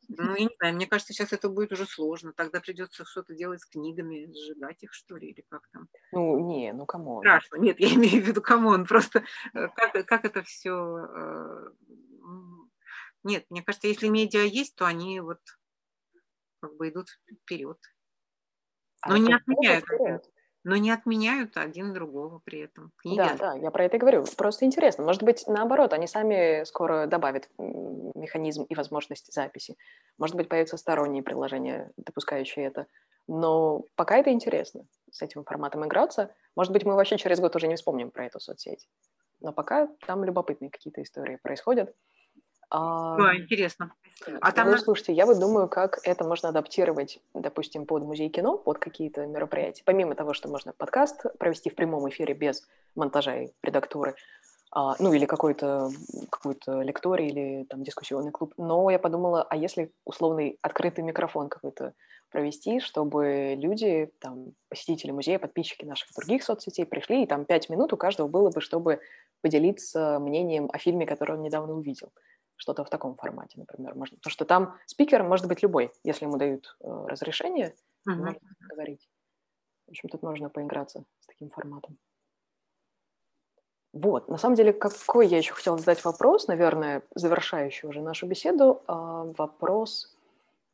ну, 0.08 0.34
я 0.36 0.44
не 0.44 0.56
знаю, 0.58 0.74
мне 0.74 0.86
кажется, 0.86 1.12
сейчас 1.12 1.32
это 1.32 1.48
будет 1.48 1.72
уже 1.72 1.84
сложно. 1.86 2.32
Тогда 2.32 2.60
придется 2.60 3.04
что-то 3.04 3.34
делать 3.34 3.60
с 3.60 3.66
книгами, 3.66 4.32
сжигать 4.32 4.82
их, 4.82 4.92
что 4.92 5.16
ли, 5.16 5.28
или 5.28 5.44
как 5.48 5.68
там. 5.72 5.88
Ну, 6.12 6.38
не, 6.48 6.72
ну, 6.72 6.86
come 6.86 7.07
on. 7.07 7.22
Страшно. 7.22 7.56
Нет, 7.56 7.78
я 7.80 7.94
имею 7.94 8.22
в 8.22 8.26
виду 8.26 8.40
come 8.40 8.67
on. 8.67 8.86
Просто 8.86 9.24
э, 9.52 9.68
как, 9.74 10.06
как 10.06 10.24
это 10.24 10.42
все 10.42 11.72
нет, 13.26 13.44
мне 13.50 13.60
кажется, 13.62 13.88
если 13.88 14.06
медиа 14.06 14.44
есть, 14.44 14.76
то 14.76 14.86
они 14.86 15.18
вот 15.18 15.40
как 16.60 16.76
бы 16.76 16.88
идут 16.88 17.08
вперед. 17.42 17.78
А 19.00 19.08
но 19.10 19.14
а 19.16 19.18
не 19.18 19.34
отменяют. 19.34 19.84
Вперед. 19.84 20.30
Но 20.68 20.76
не 20.76 20.90
отменяют 20.90 21.56
один 21.56 21.94
другого 21.94 22.40
при 22.40 22.58
этом. 22.58 22.90
Книги 22.96 23.18
да, 23.18 23.36
да, 23.36 23.54
я 23.54 23.70
про 23.70 23.84
это 23.84 23.98
и 23.98 24.00
говорю. 24.00 24.24
Просто 24.36 24.64
интересно. 24.64 25.04
Может 25.04 25.22
быть, 25.22 25.44
наоборот, 25.46 25.92
они 25.92 26.08
сами 26.08 26.64
скоро 26.64 27.06
добавят 27.06 27.48
механизм 27.56 28.64
и 28.64 28.74
возможность 28.74 29.32
записи. 29.32 29.76
Может 30.18 30.34
быть, 30.34 30.48
появятся 30.48 30.76
сторонние 30.76 31.22
приложения, 31.22 31.92
допускающие 31.96 32.66
это. 32.66 32.88
Но 33.28 33.84
пока 33.94 34.16
это 34.16 34.32
интересно 34.32 34.86
с 35.08 35.22
этим 35.22 35.44
форматом 35.44 35.86
играться. 35.86 36.34
Может 36.56 36.72
быть, 36.72 36.84
мы 36.84 36.96
вообще 36.96 37.16
через 37.16 37.38
год 37.38 37.54
уже 37.54 37.68
не 37.68 37.76
вспомним 37.76 38.10
про 38.10 38.26
эту 38.26 38.40
соцсеть. 38.40 38.88
Но 39.40 39.52
пока 39.52 39.88
там 40.04 40.24
любопытные 40.24 40.72
какие-то 40.72 41.00
истории 41.00 41.38
происходят. 41.40 41.94
А, 42.70 43.16
да, 43.16 43.36
интересно. 43.36 43.94
А 44.40 44.52
там... 44.52 44.70
Ну, 44.70 44.78
слушайте, 44.78 45.12
я 45.12 45.26
вот 45.26 45.38
думаю, 45.38 45.68
как 45.68 46.00
это 46.04 46.24
можно 46.24 46.48
адаптировать, 46.48 47.20
допустим, 47.34 47.86
под 47.86 48.02
музей 48.04 48.28
кино, 48.28 48.56
под 48.56 48.78
какие-то 48.78 49.26
мероприятия. 49.26 49.82
Помимо 49.84 50.14
того, 50.14 50.32
что 50.32 50.48
можно 50.48 50.72
подкаст 50.72 51.26
провести 51.38 51.70
в 51.70 51.74
прямом 51.74 52.08
эфире 52.08 52.34
без 52.34 52.66
монтажа 52.94 53.36
и 53.42 53.48
редактуры, 53.62 54.14
а, 54.72 54.96
ну 54.98 55.12
или 55.12 55.26
какой-то 55.26 55.90
какой-то 56.30 56.80
лекторий 56.80 57.28
или 57.28 57.64
там 57.64 57.82
дискуссионный 57.82 58.32
клуб. 58.32 58.54
Но 58.56 58.90
я 58.90 58.98
подумала, 58.98 59.42
а 59.42 59.56
если 59.56 59.92
условный 60.04 60.58
открытый 60.62 61.04
микрофон 61.04 61.48
какой-то 61.48 61.92
провести, 62.30 62.80
чтобы 62.80 63.54
люди, 63.56 64.10
там, 64.18 64.52
посетители 64.68 65.12
музея, 65.12 65.38
подписчики 65.38 65.84
наших 65.84 66.12
других 66.14 66.42
соцсетей 66.42 66.84
пришли, 66.84 67.22
и 67.22 67.26
там 67.26 67.44
пять 67.44 67.70
минут 67.70 67.92
у 67.92 67.96
каждого 67.96 68.28
было 68.28 68.50
бы, 68.50 68.60
чтобы 68.60 69.00
поделиться 69.42 70.18
мнением 70.18 70.68
о 70.72 70.78
фильме, 70.78 71.06
который 71.06 71.36
он 71.36 71.42
недавно 71.42 71.74
увидел 71.74 72.10
что-то 72.56 72.84
в 72.84 72.90
таком 72.90 73.16
формате, 73.16 73.58
например, 73.58 73.94
можно. 73.94 74.16
Потому 74.16 74.32
что 74.32 74.44
там 74.44 74.76
спикер 74.86 75.22
может 75.22 75.46
быть 75.46 75.62
любой, 75.62 75.92
если 76.04 76.24
ему 76.24 76.36
дают 76.36 76.76
э, 76.80 77.06
разрешение, 77.06 77.74
uh-huh. 78.08 78.14
можно 78.14 78.40
говорить. 78.70 79.08
В 79.86 79.90
общем, 79.90 80.08
тут 80.08 80.22
можно 80.22 80.48
поиграться 80.50 81.04
с 81.20 81.26
таким 81.26 81.50
форматом. 81.50 81.98
Вот, 83.92 84.28
на 84.28 84.36
самом 84.36 84.56
деле, 84.56 84.74
какой 84.74 85.26
я 85.26 85.38
еще 85.38 85.54
хотела 85.54 85.78
задать 85.78 86.04
вопрос, 86.04 86.48
наверное, 86.48 87.02
завершающий 87.14 87.88
уже 87.88 88.02
нашу 88.02 88.26
беседу, 88.26 88.82
э, 88.86 88.92
вопрос 89.38 90.14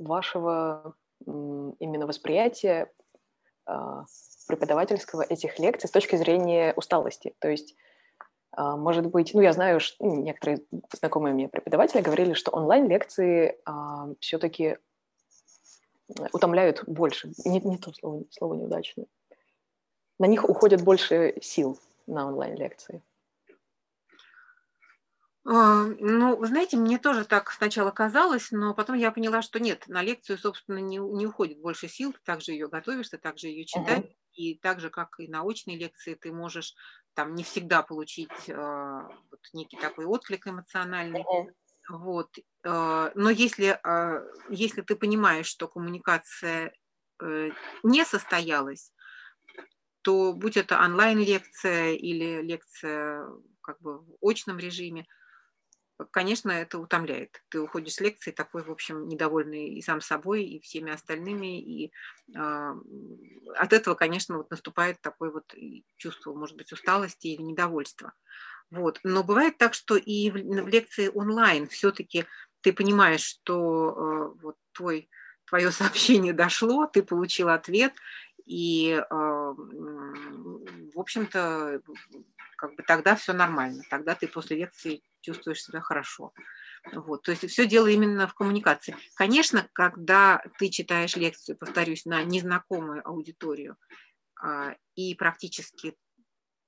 вашего 0.00 0.94
э, 1.24 1.30
именно 1.78 2.06
восприятия 2.06 2.90
э, 3.66 3.72
преподавательского 4.48 5.22
этих 5.22 5.60
лекций 5.60 5.88
с 5.88 5.92
точки 5.92 6.16
зрения 6.16 6.72
усталости. 6.74 7.34
То 7.38 7.48
есть 7.48 7.76
может 8.56 9.06
быть, 9.06 9.32
ну, 9.34 9.40
я 9.40 9.52
знаю, 9.52 9.80
что 9.80 10.04
ну, 10.04 10.22
некоторые 10.22 10.62
знакомые 10.92 11.34
мне 11.34 11.48
преподаватели 11.48 12.02
говорили, 12.02 12.34
что 12.34 12.50
онлайн-лекции 12.50 13.58
а, 13.64 14.08
все-таки 14.20 14.76
утомляют 16.32 16.84
больше. 16.86 17.32
Не, 17.44 17.60
не 17.60 17.78
то 17.78 17.92
слово, 17.92 18.24
слово 18.30 18.54
неудачное. 18.54 19.06
На 20.18 20.26
них 20.26 20.48
уходит 20.48 20.82
больше 20.82 21.34
сил 21.40 21.78
на 22.06 22.26
онлайн-лекции. 22.26 23.02
А, 25.44 25.86
ну, 25.98 26.36
вы 26.36 26.46
знаете, 26.46 26.76
мне 26.76 26.98
тоже 26.98 27.24
так 27.24 27.50
сначала 27.50 27.90
казалось, 27.90 28.52
но 28.52 28.74
потом 28.74 28.96
я 28.96 29.10
поняла, 29.10 29.42
что 29.42 29.58
нет, 29.58 29.88
на 29.88 30.02
лекцию, 30.02 30.38
собственно, 30.38 30.78
не, 30.78 30.98
не 30.98 31.26
уходит 31.26 31.60
больше 31.60 31.88
сил, 31.88 32.12
ты 32.12 32.20
также 32.24 32.52
ее 32.52 32.68
готовишь, 32.68 33.08
ты 33.08 33.18
также 33.18 33.48
ее 33.48 33.64
читаешь, 33.64 34.04
uh-huh. 34.04 34.14
И 34.34 34.58
так 34.58 34.80
же, 34.80 34.90
как 34.90 35.18
и 35.18 35.28
научные 35.28 35.78
лекции, 35.78 36.14
ты 36.14 36.32
можешь 36.32 36.74
там 37.14 37.34
не 37.34 37.42
всегда 37.42 37.82
получить 37.82 38.48
э, 38.48 38.54
вот, 39.30 39.40
некий 39.52 39.76
такой 39.76 40.06
отклик 40.06 40.46
эмоциональный. 40.46 41.24
Вот. 41.88 42.30
Э, 42.64 43.10
но 43.14 43.30
если, 43.30 43.78
э, 43.82 44.32
если 44.48 44.82
ты 44.82 44.96
понимаешь, 44.96 45.46
что 45.46 45.68
коммуникация 45.68 46.72
э, 47.20 47.50
не 47.82 48.04
состоялась, 48.04 48.92
то 50.02 50.32
будь 50.32 50.56
это 50.56 50.80
онлайн-лекция 50.80 51.92
или 51.92 52.42
лекция 52.42 53.26
как 53.60 53.80
бы 53.80 54.00
в 54.00 54.16
очном 54.20 54.58
режиме, 54.58 55.06
конечно, 56.10 56.50
это 56.50 56.78
утомляет. 56.78 57.42
Ты 57.48 57.60
уходишь 57.60 57.94
с 57.94 58.00
лекции 58.00 58.30
такой, 58.30 58.62
в 58.62 58.70
общем, 58.70 59.08
недовольный 59.08 59.68
и 59.68 59.82
сам 59.82 60.00
собой, 60.00 60.44
и 60.44 60.60
всеми 60.60 60.92
остальными, 60.92 61.60
и 61.60 61.92
э, 62.34 62.74
от 63.56 63.72
этого, 63.72 63.94
конечно, 63.94 64.36
вот 64.38 64.50
наступает 64.50 65.00
такое 65.00 65.30
вот 65.30 65.54
чувство, 65.96 66.34
может 66.34 66.56
быть, 66.56 66.72
усталости 66.72 67.28
или 67.28 67.42
недовольства. 67.42 68.12
Вот. 68.70 69.00
Но 69.04 69.22
бывает 69.22 69.58
так, 69.58 69.74
что 69.74 69.96
и 69.96 70.30
в, 70.30 70.34
в 70.34 70.68
лекции 70.68 71.08
онлайн 71.08 71.68
все-таки 71.68 72.26
ты 72.62 72.72
понимаешь, 72.72 73.22
что 73.22 73.90
э, 74.36 74.40
вот 74.42 74.56
твой, 74.72 75.10
твое 75.46 75.70
сообщение 75.72 76.32
дошло, 76.32 76.86
ты 76.86 77.02
получил 77.02 77.48
ответ, 77.48 77.92
и, 78.44 78.90
э, 78.90 79.04
в 79.14 80.98
общем-то, 80.98 81.80
как 82.56 82.74
бы 82.76 82.82
тогда 82.82 83.14
все 83.16 83.32
нормально, 83.32 83.82
тогда 83.90 84.14
ты 84.14 84.26
после 84.26 84.56
лекции 84.56 85.02
чувствуешь 85.22 85.62
себя 85.62 85.80
хорошо. 85.80 86.32
Вот, 86.92 87.22
то 87.22 87.30
есть 87.30 87.48
все 87.48 87.66
дело 87.66 87.86
именно 87.86 88.26
в 88.26 88.34
коммуникации. 88.34 88.96
Конечно, 89.14 89.68
когда 89.72 90.42
ты 90.58 90.68
читаешь 90.68 91.16
лекцию, 91.16 91.56
повторюсь, 91.56 92.04
на 92.04 92.22
незнакомую 92.24 93.06
аудиторию 93.06 93.76
а, 94.40 94.74
и 94.96 95.14
практически, 95.14 95.96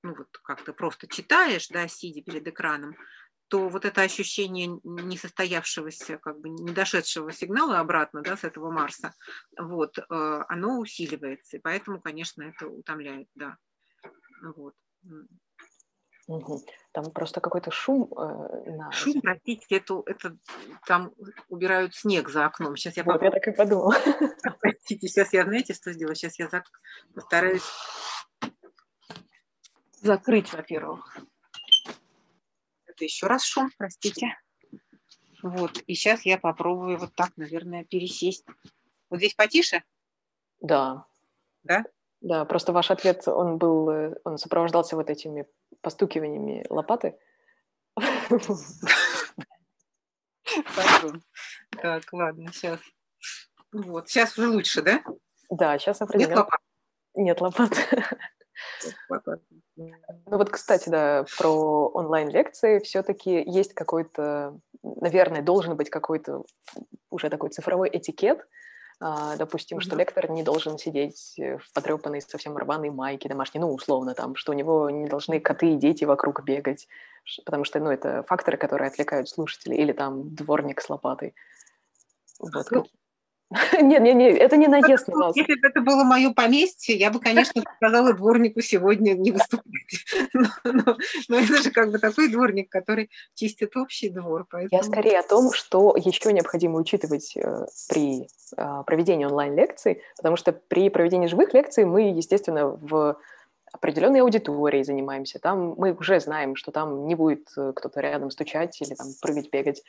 ну 0.03 0.15
вот 0.15 0.29
как 0.43 0.63
то 0.63 0.73
просто 0.73 1.07
читаешь, 1.07 1.67
да, 1.67 1.87
сидя 1.87 2.21
перед 2.21 2.47
экраном, 2.47 2.95
то 3.47 3.69
вот 3.69 3.85
это 3.85 4.01
ощущение 4.01 4.79
несостоявшегося, 4.83 6.17
как 6.17 6.39
бы 6.39 6.49
не 6.49 6.73
дошедшего 6.73 7.31
сигнала 7.31 7.79
обратно, 7.79 8.21
да, 8.21 8.37
с 8.37 8.43
этого 8.43 8.71
Марса, 8.71 9.13
вот, 9.57 9.97
э, 9.99 10.03
оно 10.09 10.79
усиливается, 10.79 11.57
и 11.57 11.59
поэтому, 11.59 12.01
конечно, 12.01 12.41
это 12.41 12.67
утомляет, 12.67 13.27
да. 13.35 13.57
Вот. 14.55 14.73
Угу. 16.27 16.63
Там 16.91 17.11
просто 17.11 17.39
какой-то 17.39 17.69
шум. 17.71 18.11
Э, 18.17 18.71
на... 18.71 18.91
Шум, 18.91 19.21
простите, 19.21 19.77
это, 19.77 20.01
это 20.05 20.35
там 20.87 21.13
убирают 21.49 21.93
снег 21.95 22.29
за 22.29 22.45
окном. 22.45 22.75
Сейчас 22.75 22.97
я, 22.97 23.03
вот, 23.03 23.21
я 23.21 23.31
так 23.31 23.47
и 23.47 23.51
подумала. 23.51 23.93
Простите, 24.59 25.07
сейчас 25.07 25.33
я, 25.33 25.43
знаете, 25.43 25.73
что 25.73 25.93
сделаю? 25.93 26.15
Сейчас 26.15 26.39
я 26.39 26.49
зак... 26.49 26.65
постараюсь 27.13 27.63
закрыть, 30.05 30.53
во-первых. 30.53 31.17
Это 32.85 33.03
еще 33.03 33.27
раз 33.27 33.43
шум, 33.43 33.69
простите. 33.77 34.37
Вот, 35.43 35.77
и 35.85 35.93
сейчас 35.93 36.25
я 36.25 36.37
попробую 36.37 36.97
вот 36.97 37.13
так, 37.13 37.35
наверное, 37.35 37.83
пересесть. 37.83 38.45
Вот 39.09 39.17
здесь 39.17 39.35
потише? 39.35 39.83
Да. 40.61 41.05
Да? 41.63 41.83
Да, 42.21 42.45
просто 42.45 42.71
ваш 42.71 42.89
ответ, 42.89 43.27
он 43.27 43.57
был, 43.57 43.89
э, 43.89 44.15
он 44.23 44.37
сопровождался 44.37 44.95
вот 44.95 45.09
этими 45.09 45.45
постукиваниями 45.81 46.65
лопаты. 46.69 47.17
Так, 51.81 52.03
ладно, 52.11 52.51
сейчас. 52.51 52.79
Вот, 53.71 54.09
сейчас 54.09 54.37
уже 54.37 54.49
лучше, 54.49 54.81
да? 54.81 55.03
Да, 55.49 55.77
сейчас 55.77 56.01
определенно. 56.01 56.47
Нет 57.15 57.41
лопат. 57.41 57.71
Нет 58.83 59.09
лопат. 59.09 59.41
Ну 59.75 60.37
вот, 60.37 60.49
кстати, 60.49 60.89
да, 60.89 61.25
про 61.37 61.89
онлайн-лекции 61.89 62.79
все-таки 62.79 63.43
есть 63.45 63.73
какой-то, 63.73 64.57
наверное, 64.83 65.41
должен 65.41 65.75
быть 65.75 65.89
какой-то 65.89 66.45
уже 67.09 67.29
такой 67.29 67.49
цифровой 67.49 67.89
этикет, 67.91 68.47
допустим, 68.99 69.79
что 69.81 69.95
лектор 69.95 70.29
не 70.29 70.43
должен 70.43 70.77
сидеть 70.77 71.35
в 71.37 71.73
потрепанной 71.73 72.21
совсем 72.21 72.57
рваной 72.57 72.89
майке 72.89 73.29
домашней, 73.29 73.59
ну, 73.59 73.73
условно 73.73 74.13
там, 74.13 74.35
что 74.35 74.51
у 74.51 74.55
него 74.55 74.89
не 74.89 75.07
должны 75.07 75.39
коты 75.39 75.73
и 75.73 75.77
дети 75.77 76.05
вокруг 76.05 76.43
бегать, 76.43 76.87
потому 77.45 77.63
что, 77.63 77.79
ну, 77.79 77.91
это 77.91 78.23
факторы, 78.23 78.57
которые 78.57 78.87
отвлекают 78.87 79.29
слушателей, 79.29 79.77
или 79.77 79.91
там 79.91 80.33
дворник 80.35 80.81
с 80.81 80.89
лопатой. 80.89 81.35
Вот. 82.39 82.67
Ну, 83.51 83.57
нет, 83.81 84.01
нет, 84.01 84.15
нет, 84.15 84.37
это 84.37 84.57
не 84.57 84.67
наезд 84.67 85.07
на 85.07 85.17
вас. 85.17 85.35
Если 85.35 85.53
бы 85.53 85.67
это 85.67 85.81
было 85.81 86.03
мое 86.03 86.33
поместье, 86.33 86.95
я 86.95 87.11
бы, 87.11 87.19
конечно, 87.19 87.61
сказала 87.77 88.13
дворнику 88.13 88.61
сегодня 88.61 89.13
не 89.13 89.31
выступать. 89.31 89.65
Но, 90.33 90.47
но, 90.63 90.97
но 91.29 91.37
это 91.37 91.61
же 91.61 91.71
как 91.71 91.91
бы 91.91 91.99
такой 91.99 92.29
дворник, 92.29 92.69
который 92.69 93.09
чистит 93.35 93.75
общий 93.77 94.09
двор. 94.09 94.45
Поэтому... 94.49 94.81
Я 94.81 94.83
скорее 94.83 95.19
о 95.19 95.23
том, 95.23 95.51
что 95.53 95.95
еще 95.95 96.33
необходимо 96.33 96.79
учитывать 96.79 97.35
э, 97.37 97.65
при 97.87 98.27
э, 98.57 98.83
проведении 98.85 99.25
онлайн-лекций, 99.25 100.01
потому 100.17 100.35
что 100.35 100.51
при 100.51 100.89
проведении 100.89 101.27
живых 101.27 101.53
лекций 101.53 101.85
мы, 101.85 102.09
естественно, 102.09 102.67
в 102.67 103.17
определенной 103.71 104.21
аудитории 104.21 104.83
занимаемся. 104.83 105.39
Там 105.39 105.75
мы 105.77 105.93
уже 105.93 106.19
знаем, 106.19 106.55
что 106.55 106.71
там 106.71 107.07
не 107.07 107.15
будет 107.15 107.47
э, 107.57 107.73
кто-то 107.75 107.99
рядом 108.01 108.31
стучать 108.31 108.81
или 108.81 108.93
там 108.95 109.07
прыгать, 109.21 109.49
бегать. 109.51 109.83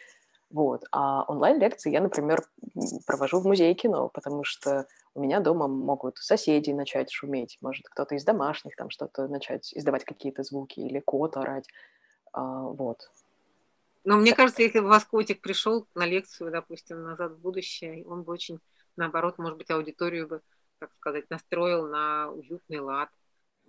Вот. 0.50 0.84
А 0.92 1.24
онлайн-лекции 1.24 1.90
я, 1.90 2.00
например, 2.00 2.42
провожу 3.06 3.40
в 3.40 3.46
музее 3.46 3.74
кино, 3.74 4.08
потому 4.08 4.44
что 4.44 4.86
у 5.14 5.20
меня 5.20 5.40
дома 5.40 5.66
могут 5.66 6.18
соседи 6.18 6.70
начать 6.70 7.10
шуметь, 7.10 7.58
может, 7.60 7.88
кто-то 7.88 8.14
из 8.14 8.24
домашних 8.24 8.76
там 8.76 8.90
что-то 8.90 9.26
начать 9.28 9.72
издавать 9.74 10.04
какие-то 10.04 10.44
звуки 10.44 10.80
или 10.80 11.00
кот 11.00 11.36
орать. 11.36 11.66
А, 12.32 12.62
вот. 12.62 13.10
Но 14.04 14.18
мне 14.18 14.34
кажется, 14.34 14.62
если 14.62 14.78
бы 14.78 14.86
у 14.86 14.90
вас 14.90 15.04
котик 15.04 15.40
пришел 15.40 15.86
на 15.94 16.06
лекцию, 16.06 16.52
допустим, 16.52 17.02
назад 17.02 17.32
в 17.32 17.38
будущее, 17.38 18.06
он 18.06 18.22
бы 18.22 18.32
очень, 18.32 18.60
наоборот, 18.96 19.38
может 19.38 19.58
быть, 19.58 19.70
аудиторию 19.70 20.28
бы, 20.28 20.42
так 20.78 20.90
сказать, 21.00 21.28
настроил 21.28 21.88
на 21.88 22.30
уютный 22.30 22.78
лад, 22.78 23.08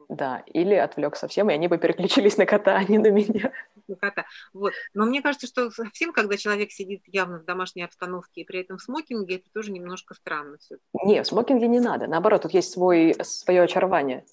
да, 0.09 0.43
или 0.45 0.75
отвлек 0.75 1.15
совсем, 1.15 1.49
и 1.49 1.53
они 1.53 1.67
бы 1.67 1.77
переключились 1.77 2.37
на 2.37 2.45
кота, 2.45 2.77
а 2.77 2.83
не 2.83 2.97
на 2.97 3.09
меня. 3.09 3.51
На 3.87 3.95
кота. 3.95 4.25
Вот. 4.53 4.73
Но 4.93 5.05
мне 5.05 5.21
кажется, 5.21 5.47
что 5.47 5.71
совсем, 5.71 6.11
когда 6.11 6.37
человек 6.37 6.71
сидит 6.71 7.03
явно 7.07 7.39
в 7.39 7.45
домашней 7.45 7.83
обстановке 7.83 8.41
и 8.41 8.43
при 8.43 8.59
этом 8.59 8.77
в 8.77 8.81
смокинге, 8.81 9.37
это 9.37 9.49
тоже 9.53 9.71
немножко 9.71 10.13
странно 10.13 10.57
все. 10.57 10.77
Не, 11.05 11.23
в 11.23 11.27
смокинге 11.27 11.67
не 11.67 11.79
надо. 11.79 12.07
Наоборот, 12.07 12.43
тут 12.43 12.53
есть 12.53 12.71
свой, 12.71 13.15
свое 13.23 13.63
очарование 13.63 14.25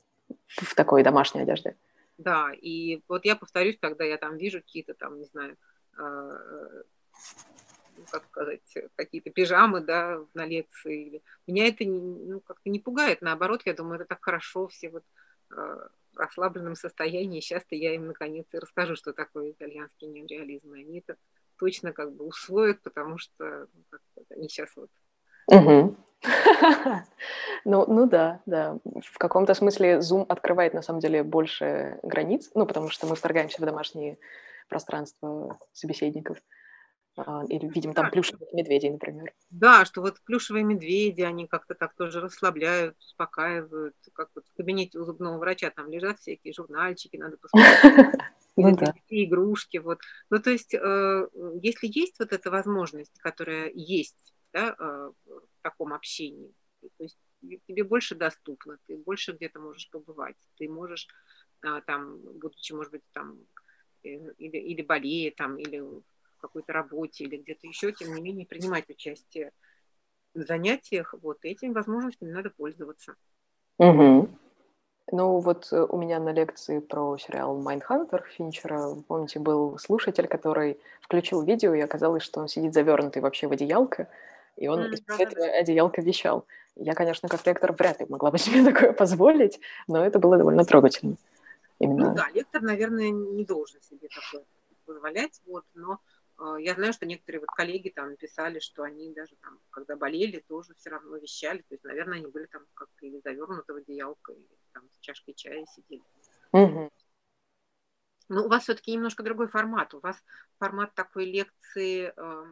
в 0.49 0.75
такой 0.75 1.03
домашней 1.03 1.43
одежде. 1.43 1.77
Да, 2.19 2.53
и 2.53 3.03
вот 3.09 3.25
я 3.25 3.37
повторюсь, 3.37 3.79
когда 3.81 4.05
я 4.05 4.17
там 4.17 4.37
вижу 4.37 4.61
какие-то 4.61 4.95
там, 4.95 5.19
не 5.19 5.25
знаю, 5.25 5.57
э, 5.99 6.83
ну, 7.97 8.05
как 8.11 8.25
сказать, 8.27 8.61
какие-то 8.95 9.31
пижамы, 9.31 9.81
да, 9.81 10.21
на 10.33 10.47
лекции. 10.47 11.23
Меня 11.47 11.67
это 11.67 11.85
ну, 11.85 12.41
как-то 12.41 12.71
не 12.71 12.79
пугает, 12.79 13.21
наоборот, 13.21 13.63
я 13.65 13.75
думаю, 13.75 13.97
это 13.97 14.07
так 14.07 14.23
хорошо, 14.23 14.69
все 14.69 14.91
вот 14.91 15.03
Э, 15.51 15.89
расслабленном 16.17 16.77
состоянии. 16.77 17.41
Сейчас-то 17.41 17.75
я 17.75 17.95
им 17.95 18.07
наконец 18.07 18.47
и 18.53 18.59
расскажу, 18.59 18.97
что 18.97 19.13
такое 19.13 19.51
итальянский 19.51 20.09
неореализм. 20.09 20.75
И 20.75 20.81
они 20.81 20.99
это 20.99 21.17
точно 21.59 21.93
как 21.93 22.13
бы 22.15 22.27
усвоят, 22.27 22.83
потому 22.83 23.19
что 23.19 23.69
ну, 23.73 23.99
они 24.31 24.49
сейчас 24.49 24.71
вот... 24.77 24.91
Ну, 27.67 27.87
ну 27.87 28.07
да, 28.07 28.41
да. 28.45 28.79
В 28.85 29.19
каком-то 29.19 29.55
смысле 29.55 29.99
Zoom 29.99 30.27
открывает 30.29 30.75
на 30.75 30.83
самом 30.83 31.01
деле 31.01 31.23
больше 31.23 31.99
границ, 32.03 32.51
ну, 32.55 32.67
потому 32.67 32.91
что 32.91 33.07
мы 33.07 33.17
вторгаемся 33.17 33.63
в 33.63 33.65
домашние 33.65 34.19
пространства 34.69 35.59
собеседников. 35.73 36.39
А, 36.39 36.64
или 37.49 37.69
видим 37.73 37.93
там 37.93 38.11
плюшевых 38.11 38.53
медведей, 38.53 38.91
например. 38.91 39.33
Да, 39.51 39.85
что 39.85 40.01
вот 40.01 40.21
плюшевые 40.25 40.65
медведи, 40.65 41.23
они 41.23 41.47
как-то 41.47 41.75
так 41.75 41.95
тоже 41.95 42.21
расслабляют, 42.21 42.99
успокаивают. 42.99 43.95
Как 44.13 44.31
вот 44.35 44.45
в 44.47 44.57
кабинете 44.57 44.99
у 44.99 45.05
зубного 45.05 45.39
врача 45.39 45.71
там 45.71 45.91
лежат 45.91 46.19
всякие 46.19 46.53
журнальчики, 46.53 47.17
надо 47.17 47.37
посмотреть. 47.37 48.15
Ну 48.57 48.71
игрушки, 49.09 49.79
вот. 49.79 49.99
Ну, 50.31 50.41
то 50.41 50.51
есть, 50.51 50.75
э, 50.75 51.29
если 51.61 51.89
есть 51.91 52.21
вот 52.21 52.33
эта 52.33 52.53
возможность, 52.53 53.19
которая 53.19 53.69
есть, 53.75 54.33
да, 54.53 54.77
э, 54.79 55.11
в 55.27 55.63
таком 55.63 55.93
общении, 55.93 56.55
то 56.81 57.03
есть 57.03 57.19
тебе 57.67 57.83
больше 57.83 58.15
доступно, 58.15 58.79
ты 58.87 58.97
больше 58.97 59.33
где-то 59.33 59.59
можешь 59.59 59.91
побывать, 59.91 60.37
ты 60.57 60.69
можешь 60.69 61.09
а, 61.63 61.81
там, 61.81 62.19
будучи, 62.19 62.73
может 62.73 62.93
быть, 62.93 63.03
там, 63.13 63.39
э, 64.03 64.09
или, 64.39 64.57
или 64.57 64.83
болея, 64.83 65.33
там, 65.37 65.57
или 65.57 65.83
какой-то 66.45 66.73
работе 66.73 67.25
или 67.25 67.37
где-то 67.37 67.67
еще, 67.67 67.93
тем 67.93 68.15
не 68.15 68.21
менее, 68.21 68.47
принимать 68.47 68.89
участие 68.91 69.51
в 70.35 70.41
занятиях, 70.41 71.15
вот 71.23 71.39
этими 71.43 71.73
возможностями 71.73 72.31
надо 72.31 72.51
пользоваться. 72.51 73.15
Угу. 73.79 74.29
Ну, 75.13 75.39
вот 75.41 75.69
э, 75.73 75.87
у 75.89 75.97
меня 75.99 76.19
на 76.19 76.33
лекции 76.33 76.81
про 76.81 77.17
сериал 77.19 77.61
Mindhunter 77.61 78.23
Финчера, 78.37 78.95
помните, 79.07 79.39
был 79.39 79.79
слушатель, 79.79 80.27
который 80.27 80.79
включил 81.01 81.43
видео, 81.43 81.75
и 81.75 81.81
оказалось, 81.81 82.23
что 82.23 82.41
он 82.41 82.49
сидит 82.49 82.75
завернутый 82.75 83.23
вообще 83.23 83.47
в 83.47 83.53
одеялко, 83.53 84.09
и 84.57 84.69
он 84.69 84.81
mm, 84.81 84.95
из 84.95 85.21
этого 85.21 85.47
одеялка 85.47 86.03
вещал. 86.03 86.47
Я, 86.77 86.95
конечно, 86.95 87.29
как 87.29 87.47
лектор 87.47 87.73
вряд 87.73 88.01
ли 88.01 88.07
могла 88.09 88.31
бы 88.31 88.39
себе 88.39 88.65
такое 88.65 88.93
позволить, 88.93 89.61
но 89.87 90.05
это 90.05 90.19
было 90.19 90.37
довольно 90.37 90.65
трогательно. 90.65 91.17
Именно. 91.79 92.11
Ну 92.11 92.15
да, 92.15 92.29
лектор, 92.33 92.63
наверное, 92.63 93.11
не 93.11 93.45
должен 93.45 93.81
себе 93.83 94.09
такое 94.09 94.45
позволять, 94.87 95.41
вот, 95.47 95.65
но 95.75 95.99
я 96.59 96.75
знаю, 96.75 96.93
что 96.93 97.07
некоторые 97.07 97.41
вот 97.41 97.51
коллеги 97.51 97.91
там 97.91 98.17
писали, 98.17 98.59
что 98.59 98.83
они 98.83 99.13
даже 99.13 99.37
там, 99.37 99.59
когда 99.71 99.97
болели, 99.97 100.45
тоже 100.49 100.75
все 100.75 100.91
равно 100.91 101.17
вещали. 101.17 101.59
То 101.59 101.75
есть, 101.75 101.85
наверное, 101.85 102.19
они 102.19 102.27
были 102.27 102.47
там 102.47 102.63
как 102.75 102.89
или 103.01 103.21
завернуты 103.23 103.73
в 103.73 103.77
одеялко, 103.77 104.33
или 104.33 104.49
там 104.73 104.89
с 104.91 104.99
чашкой 104.99 105.35
чая 105.35 105.65
сидели. 105.67 106.03
Угу. 106.53 106.91
Но 108.29 108.45
у 108.47 108.49
вас 108.49 108.65
все-таки 108.65 108.93
немножко 108.93 109.23
другой 109.23 109.49
формат. 109.49 109.95
У 109.95 110.01
вас 110.01 110.23
формат 110.59 110.95
такой 110.95 111.27
лекции 111.27 112.13
э, 112.17 112.45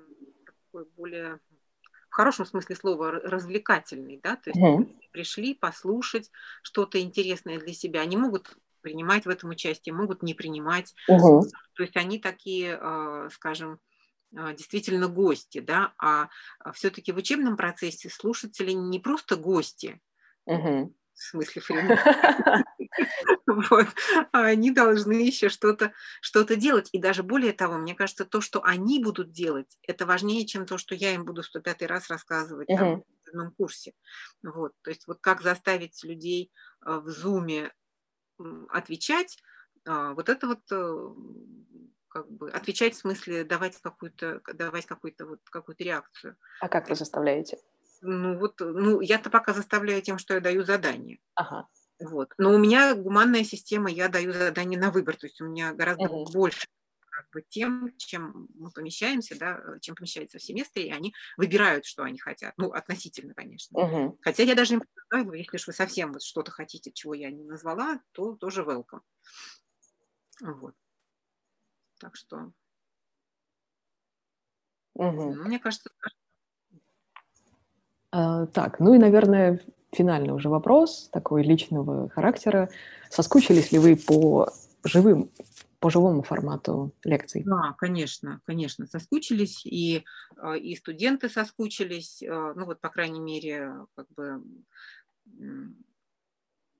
такой 0.45 0.85
более 0.97 1.41
в 2.13 2.15
хорошем 2.15 2.45
смысле 2.45 2.77
слова 2.77 3.11
развлекательный, 3.11 4.21
да, 4.23 4.37
то 4.37 4.51
есть 4.51 4.61
угу. 4.61 4.85
пришли 5.13 5.55
послушать 5.55 6.31
что-то 6.63 7.01
интересное 7.01 7.59
для 7.59 7.73
себя. 7.73 8.03
Они 8.03 8.19
могут 8.19 8.55
принимать 8.83 9.25
в 9.25 9.29
этом 9.29 9.51
участие, 9.51 9.95
могут 9.95 10.23
не 10.23 10.35
принимать. 10.35 10.95
Угу. 11.09 11.47
То 11.75 11.83
есть 11.83 11.97
они 11.97 12.19
такие, 12.19 12.77
а, 12.81 13.29
скажем, 13.31 13.81
а, 14.37 14.55
действительно 14.55 15.09
гости, 15.09 15.61
да, 15.61 15.93
а, 15.99 16.29
а 16.59 16.73
все-таки 16.73 17.13
в 17.13 17.17
учебном 17.17 17.57
процессе 17.57 18.09
слушатели 18.09 18.73
не 18.73 18.99
просто 18.99 19.37
гости, 19.37 20.01
угу. 20.47 20.95
в 21.13 21.23
смысле 21.23 21.63
вот, 23.47 23.89
а 24.33 24.45
они 24.45 24.71
должны 24.71 25.13
еще 25.13 25.51
что-то 25.51 25.93
что 26.23 26.45
делать. 26.45 26.89
И 26.93 26.99
даже 26.99 27.23
более 27.23 27.53
того, 27.53 27.77
мне 27.77 27.95
кажется, 27.95 28.25
то, 28.25 28.41
что 28.41 28.63
они 28.65 29.03
будут 29.05 29.33
делать, 29.33 29.77
это 29.83 30.07
важнее, 30.07 30.47
чем 30.47 30.65
то, 30.65 30.79
что 30.79 30.95
я 30.95 31.15
им 31.15 31.27
буду 31.27 31.43
105 31.43 31.83
раз 31.83 32.09
рассказывать 32.09 32.69
там, 32.69 33.03
в 33.03 33.29
одном 33.29 33.53
курсе. 33.53 33.93
Вот, 34.43 34.73
то 34.81 34.89
есть 34.89 35.07
вот 35.07 35.19
как 35.21 35.43
заставить 35.43 36.03
людей 36.05 36.51
в 36.81 37.11
зуме 37.11 37.71
отвечать, 38.71 39.39
а, 39.87 40.15
вот 40.15 40.29
это 40.29 40.47
вот 40.47 40.61
э, 40.71 41.15
как 42.09 42.31
бы 42.31 42.51
отвечать 42.51 42.95
в 42.95 42.99
смысле 42.99 43.45
давать 43.45 43.81
какую-то 43.81 44.41
давать 44.55 44.87
какую-то 44.87 45.27
вот 45.27 45.41
какую-то 45.51 45.85
реакцию. 45.85 46.37
А 46.61 46.69
как 46.69 46.89
вы 46.89 46.95
заставляете? 46.95 47.59
Ну 48.01 48.39
вот, 48.39 48.61
ну 48.61 49.01
я-то 49.01 49.31
пока 49.31 49.53
заставляю 49.53 50.03
тем, 50.03 50.19
что 50.19 50.35
я 50.35 50.41
даю 50.41 50.65
задание. 50.65 51.21
Ага. 51.35 51.69
Вот. 52.01 52.35
Но 52.37 52.53
у 52.53 52.59
меня 52.59 52.95
гуманная 52.95 53.45
система, 53.45 53.91
я 53.91 54.09
даю 54.09 54.33
задание 54.33 54.79
на 54.79 54.91
выбор, 54.91 55.17
то 55.17 55.27
есть 55.27 55.41
у 55.41 55.47
меня 55.47 55.73
гораздо 55.73 56.05
угу. 56.05 56.33
больше 56.33 56.67
как 57.23 57.31
бы 57.31 57.43
тем, 57.43 57.95
чем 57.97 58.49
мы 58.55 58.71
помещаемся, 58.71 59.39
да, 59.39 59.59
э, 59.59 59.81
чем 59.81 59.95
помещается 59.95 60.39
в 60.39 60.43
семестре, 60.43 60.89
и 60.89 60.93
они 60.93 61.15
выбирают, 61.37 61.85
что 61.85 62.03
они 62.03 62.19
хотят. 62.19 62.55
Ну, 62.57 62.73
относительно, 62.73 63.35
конечно. 63.35 63.79
Угу. 63.79 64.19
Хотя 64.23 64.43
я 64.43 64.55
даже 64.55 64.75
им 64.75 64.83
предлагаю, 64.83 65.39
если 65.39 65.57
уж 65.57 65.67
вы 65.67 65.73
совсем 65.73 66.13
вот 66.13 66.23
что-то 66.23 66.51
хотите, 66.51 66.91
чего 66.93 67.15
я 67.15 67.31
не 67.31 67.45
назвала, 67.45 68.01
то 68.13 68.35
тоже 68.35 68.63
welcome. 68.63 69.03
Вот. 70.41 70.75
Так 72.01 72.17
что, 72.17 72.53
Угу. 74.95 75.35
ну, 75.35 75.45
мне 75.45 75.59
кажется, 75.59 75.91
А, 78.11 78.47
так, 78.47 78.79
ну 78.79 78.93
и, 78.93 78.99
наверное, 78.99 79.61
финальный 79.91 80.35
уже 80.35 80.51
вопрос 80.51 81.09
такой 81.13 81.43
личного 81.43 82.11
характера. 82.11 82.69
Соскучились 83.09 83.73
ли 83.73 83.79
вы 83.79 83.97
по 83.97 84.53
живым, 84.85 85.31
по 85.83 85.91
живому 85.91 86.23
формату 86.23 86.95
лекций? 87.05 87.43
Да, 87.45 87.73
конечно, 87.77 88.41
конечно, 88.47 88.87
соскучились, 88.87 89.67
и, 89.67 90.05
а, 90.37 90.57
и 90.57 90.77
студенты 90.77 91.29
соскучились, 91.29 92.23
а, 92.23 92.55
ну 92.55 92.67
вот, 92.67 92.81
по 92.81 92.89
крайней 92.89 93.19
мере, 93.21 93.73
как 93.97 94.07
бы, 94.11 94.43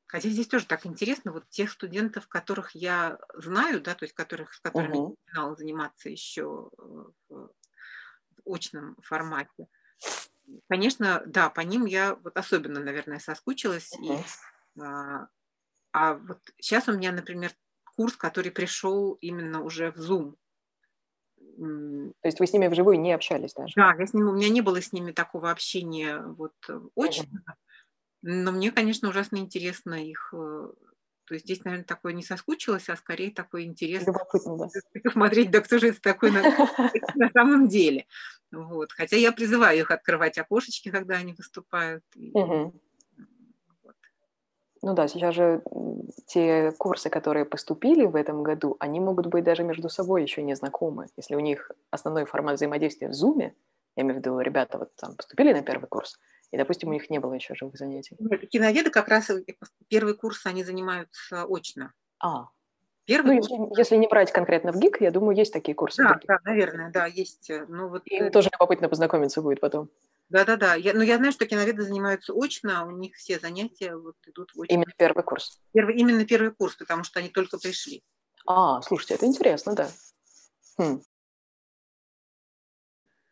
хотя 0.07 0.29
здесь 0.29 0.47
тоже 0.49 0.67
так 0.67 0.87
интересно, 0.87 1.33
вот 1.33 1.49
тех 1.49 1.71
студентов, 1.71 2.29
которых 2.29 2.75
я 2.75 3.19
знаю, 3.35 3.81
да, 3.81 3.95
то 3.95 4.05
есть 4.05 4.15
которых, 4.15 4.55
с 4.55 4.61
которыми 4.61 4.97
Мгм. 4.97 5.15
я 5.15 5.15
начинала 5.27 5.57
заниматься 5.57 6.09
еще 6.11 6.71
э, 6.79 6.85
в 7.31 7.51
очном 8.45 8.97
формате, 9.03 9.69
конечно, 10.69 11.23
да, 11.27 11.51
по 11.51 11.61
ним 11.61 11.87
я 11.87 12.15
вот 12.15 12.37
особенно, 12.37 12.81
наверное, 12.81 13.19
соскучилась, 13.19 13.97
и, 13.99 14.19
Мгм. 14.19 14.25
а, 14.81 15.29
а 15.93 16.15
вот 16.15 16.41
сейчас 16.59 16.89
у 16.89 16.95
меня, 16.95 17.13
например, 17.13 17.53
курс, 17.97 18.17
который 18.17 18.51
пришел 18.51 19.15
именно 19.21 19.63
уже 19.63 19.93
в 19.93 19.99
Zoom. 19.99 20.35
То 21.59 22.29
есть 22.29 22.41
вы 22.41 22.47
с 22.47 22.53
ними 22.53 22.67
вживую 22.67 22.99
не 22.99 23.13
общались 23.13 23.53
даже? 23.55 23.75
Да, 23.77 23.95
я 23.99 24.07
с 24.07 24.15
ним, 24.15 24.29
у 24.29 24.33
меня 24.33 24.49
не 24.49 24.63
было 24.63 24.81
с 24.81 24.93
ними 24.93 25.13
такого 25.13 25.51
общения 25.51 26.21
вот 26.21 26.55
э, 26.69 26.81
очно, 26.97 27.43
но 28.23 28.53
мне, 28.53 28.71
конечно, 28.71 29.09
ужасно 29.09 29.37
интересно 29.37 29.95
их. 29.95 30.33
э, 30.33 30.69
То 31.27 31.35
есть 31.35 31.45
здесь, 31.45 31.63
наверное, 31.65 31.85
такое 31.85 32.15
не 32.15 32.23
соскучилась, 32.23 32.89
а 32.89 32.97
скорее 32.97 33.33
такой 33.33 33.65
интерес 33.65 34.07
Любопытно, 34.07 34.57
да. 34.57 34.69
посмотреть, 35.05 35.51
да 35.51 35.61
кто 35.61 35.79
же 35.79 35.89
это 35.89 36.01
такой 36.01 36.31
на, 36.31 36.43
на 37.17 37.31
самом 37.31 37.69
деле. 37.69 38.07
Вот. 38.51 38.93
Хотя 38.93 39.17
я 39.17 39.33
призываю 39.33 39.79
их 39.81 39.91
открывать 39.91 40.39
окошечки, 40.39 40.91
когда 40.91 41.17
они 41.17 41.35
выступают. 41.35 42.05
вот. 42.33 42.75
Ну 44.83 44.95
да, 44.95 45.07
сейчас 45.07 45.35
же 45.35 45.63
те 46.27 46.73
курсы, 46.73 47.09
которые 47.09 47.45
поступили 47.45 48.05
в 48.05 48.17
этом 48.17 48.43
году, 48.43 48.77
они 48.81 48.99
могут 48.99 49.27
быть 49.27 49.45
даже 49.45 49.63
между 49.63 49.89
собой 49.89 50.23
еще 50.23 50.43
не 50.43 50.55
знакомы. 50.55 51.07
Если 51.17 51.37
у 51.37 51.41
них 51.41 51.71
основной 51.91 52.25
формат 52.25 52.57
взаимодействия 52.57 53.09
в 53.09 53.13
Zoom, 53.13 53.53
я 53.97 54.03
имею 54.03 54.17
в 54.17 54.19
виду, 54.19 54.41
ребята 54.41 54.79
вот 54.79 54.95
там 54.97 55.15
поступили 55.15 55.53
на 55.53 55.63
первый 55.63 55.87
курс, 55.87 56.19
и, 56.51 56.57
допустим, 56.57 56.89
у 56.89 56.93
них 56.93 57.11
не 57.11 57.21
было 57.21 57.35
еще 57.35 57.55
живых 57.55 57.77
занятий. 57.77 58.17
Нет, 58.19 58.49
Киноведы 58.49 58.91
как 58.91 59.09
раз 59.09 59.31
э, 59.31 59.45
первый 59.89 60.15
курс 60.15 60.47
они 60.47 60.65
занимаются 60.65 61.45
очно. 61.45 61.93
А, 62.19 62.49
Первый 63.05 63.37
ну 63.37 63.41
курс, 63.41 63.51
если, 63.51 63.79
если 63.79 63.97
не 63.97 64.07
брать 64.07 64.33
конкретно 64.33 64.73
в 64.73 64.79
ГИК, 64.79 65.01
я 65.01 65.11
думаю, 65.11 65.37
есть 65.37 65.53
такие 65.53 65.75
курсы. 65.75 66.03
да, 66.03 66.21
да, 66.27 66.39
наверное, 66.45 66.91
да, 66.91 67.07
есть. 67.07 67.51
э, 67.51 67.67
Ну 67.69 67.89
вот, 67.89 68.03
Им 68.07 68.25
э, 68.25 68.31
тоже 68.31 68.49
любопытно 68.53 68.89
познакомиться 68.89 69.43
будет 69.43 69.61
потом. 69.61 69.89
Да, 70.33 70.45
да, 70.45 70.57
да. 70.57 70.75
Я, 70.75 70.95
но 70.95 71.03
я 71.03 71.19
знаю, 71.19 71.33
что 71.33 71.47
киноведы 71.47 71.83
занимаются 71.83 72.33
очно, 72.33 72.81
а 72.81 72.85
у 72.85 72.91
них 72.91 73.15
все 73.17 73.39
занятия 73.39 73.95
вот 73.95 74.17
идут 74.27 74.51
очно. 74.57 74.75
Именно 74.75 74.93
первый 74.97 75.23
курс. 75.23 75.61
Первый, 75.73 75.97
именно 75.97 76.25
первый 76.25 76.53
курс, 76.53 76.75
потому 76.77 77.05
что 77.05 77.21
они 77.21 77.29
только 77.29 77.59
пришли. 77.59 78.03
А, 78.47 78.81
слушайте, 78.81 79.15
это 79.15 79.27
интересно, 79.27 79.75
да. 79.75 79.91
Хм. 80.79 81.03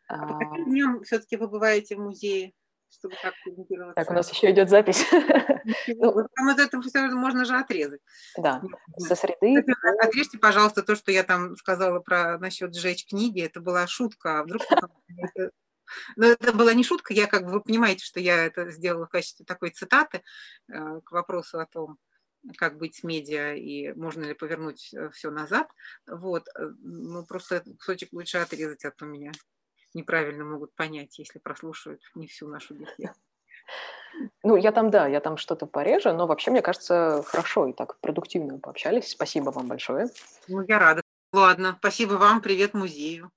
А 0.07 0.27
по 0.27 0.35
А, 0.35 0.39
каким 0.39 0.65
дням 0.65 1.03
все-таки 1.03 1.37
вы 1.37 1.47
бываете 1.47 1.95
в 1.95 1.99
музее, 1.99 2.53
чтобы 2.91 3.15
так 3.21 3.33
ориентироваться? 3.45 3.95
Так, 3.95 4.11
у 4.11 4.13
нас 4.13 4.31
еще 4.31 4.51
идет 4.51 4.69
запись. 4.69 5.03
Вот 5.97 6.27
Там 6.35 6.49
из 6.49 6.59
этого 6.59 6.81
все 6.83 7.07
можно 7.09 7.45
же 7.45 7.55
отрезать. 7.55 8.01
Да, 8.37 8.61
со 8.97 9.15
среды 9.15 9.61
Кстати, 9.61 10.07
Отрежьте, 10.07 10.37
пожалуйста, 10.37 10.81
то, 10.81 10.95
что 10.95 11.11
я 11.11 11.23
там 11.23 11.55
сказала 11.55 11.99
про 11.99 12.37
насчет 12.39 12.75
сжечь 12.75 13.05
книги. 13.07 13.41
Это 13.41 13.59
была 13.61 13.85
шутка. 13.87 14.39
А 14.39 14.43
вдруг 14.43 14.63
это- 14.63 15.51
Но 16.15 16.27
это 16.27 16.53
была 16.53 16.73
не 16.73 16.83
шутка. 16.83 17.13
Я 17.13 17.27
как 17.27 17.45
бы 17.45 17.51
вы 17.51 17.61
понимаете, 17.61 18.03
что 18.03 18.19
я 18.19 18.45
это 18.45 18.71
сделала 18.71 19.05
в 19.05 19.09
качестве 19.09 19.45
такой 19.45 19.71
цитаты 19.71 20.23
э, 20.67 21.01
к 21.03 21.11
вопросу 21.11 21.59
о 21.59 21.65
том, 21.65 21.97
как 22.57 22.77
быть 22.77 22.95
с 22.95 23.03
медиа 23.03 23.55
и 23.55 23.93
можно 23.93 24.23
ли 24.23 24.33
повернуть 24.33 24.93
все 25.13 25.31
назад. 25.31 25.67
Вот. 26.07 26.47
э, 26.57 26.69
Ну, 26.79 27.25
просто 27.25 27.55
этот 27.55 27.77
кусочек 27.77 28.13
лучше 28.13 28.37
отрезать, 28.37 28.85
а 28.85 28.91
то 28.91 29.05
меня 29.05 29.31
неправильно 29.93 30.45
могут 30.45 30.73
понять, 30.75 31.19
если 31.19 31.39
прослушают 31.39 32.01
не 32.15 32.27
всю 32.27 32.47
нашу 32.47 32.75
беседу. 32.75 33.13
Ну, 34.43 34.55
я 34.55 34.71
там, 34.71 34.91
да, 34.91 35.07
я 35.07 35.19
там 35.19 35.37
что-то 35.37 35.65
порежу, 35.65 36.11
но 36.13 36.27
вообще, 36.27 36.51
мне 36.51 36.61
кажется, 36.61 37.23
хорошо 37.25 37.67
и 37.67 37.73
так 37.73 37.99
продуктивно 37.99 38.59
пообщались. 38.59 39.09
Спасибо 39.09 39.51
вам 39.51 39.67
большое. 39.67 40.07
Ну, 40.47 40.61
я 40.67 40.79
рада. 40.79 41.01
Ладно, 41.33 41.75
спасибо 41.79 42.13
вам, 42.13 42.41
привет 42.41 42.73
музею. 42.73 43.31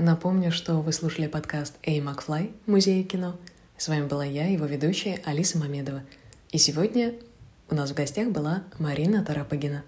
Напомню, 0.00 0.50
что 0.50 0.76
вы 0.76 0.94
слушали 0.94 1.26
подкаст 1.26 1.74
«Эй, 1.82 2.00
Макфлай» 2.00 2.52
Музея 2.64 3.04
кино. 3.04 3.36
С 3.76 3.86
вами 3.86 4.06
была 4.06 4.24
я, 4.24 4.46
его 4.46 4.64
ведущая 4.64 5.20
Алиса 5.26 5.58
Мамедова. 5.58 6.04
И 6.52 6.56
сегодня 6.56 7.12
у 7.68 7.74
нас 7.74 7.90
в 7.90 7.94
гостях 7.94 8.30
была 8.30 8.64
Марина 8.78 9.22
Тарапагина. 9.22 9.84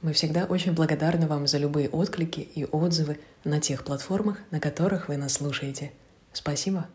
Мы 0.00 0.14
всегда 0.14 0.46
очень 0.46 0.72
благодарны 0.72 1.26
вам 1.26 1.46
за 1.46 1.58
любые 1.58 1.90
отклики 1.90 2.40
и 2.40 2.64
отзывы 2.64 3.20
на 3.44 3.60
тех 3.60 3.84
платформах, 3.84 4.38
на 4.50 4.60
которых 4.60 5.08
вы 5.08 5.18
нас 5.18 5.34
слушаете. 5.34 5.92
Спасибо. 6.32 6.88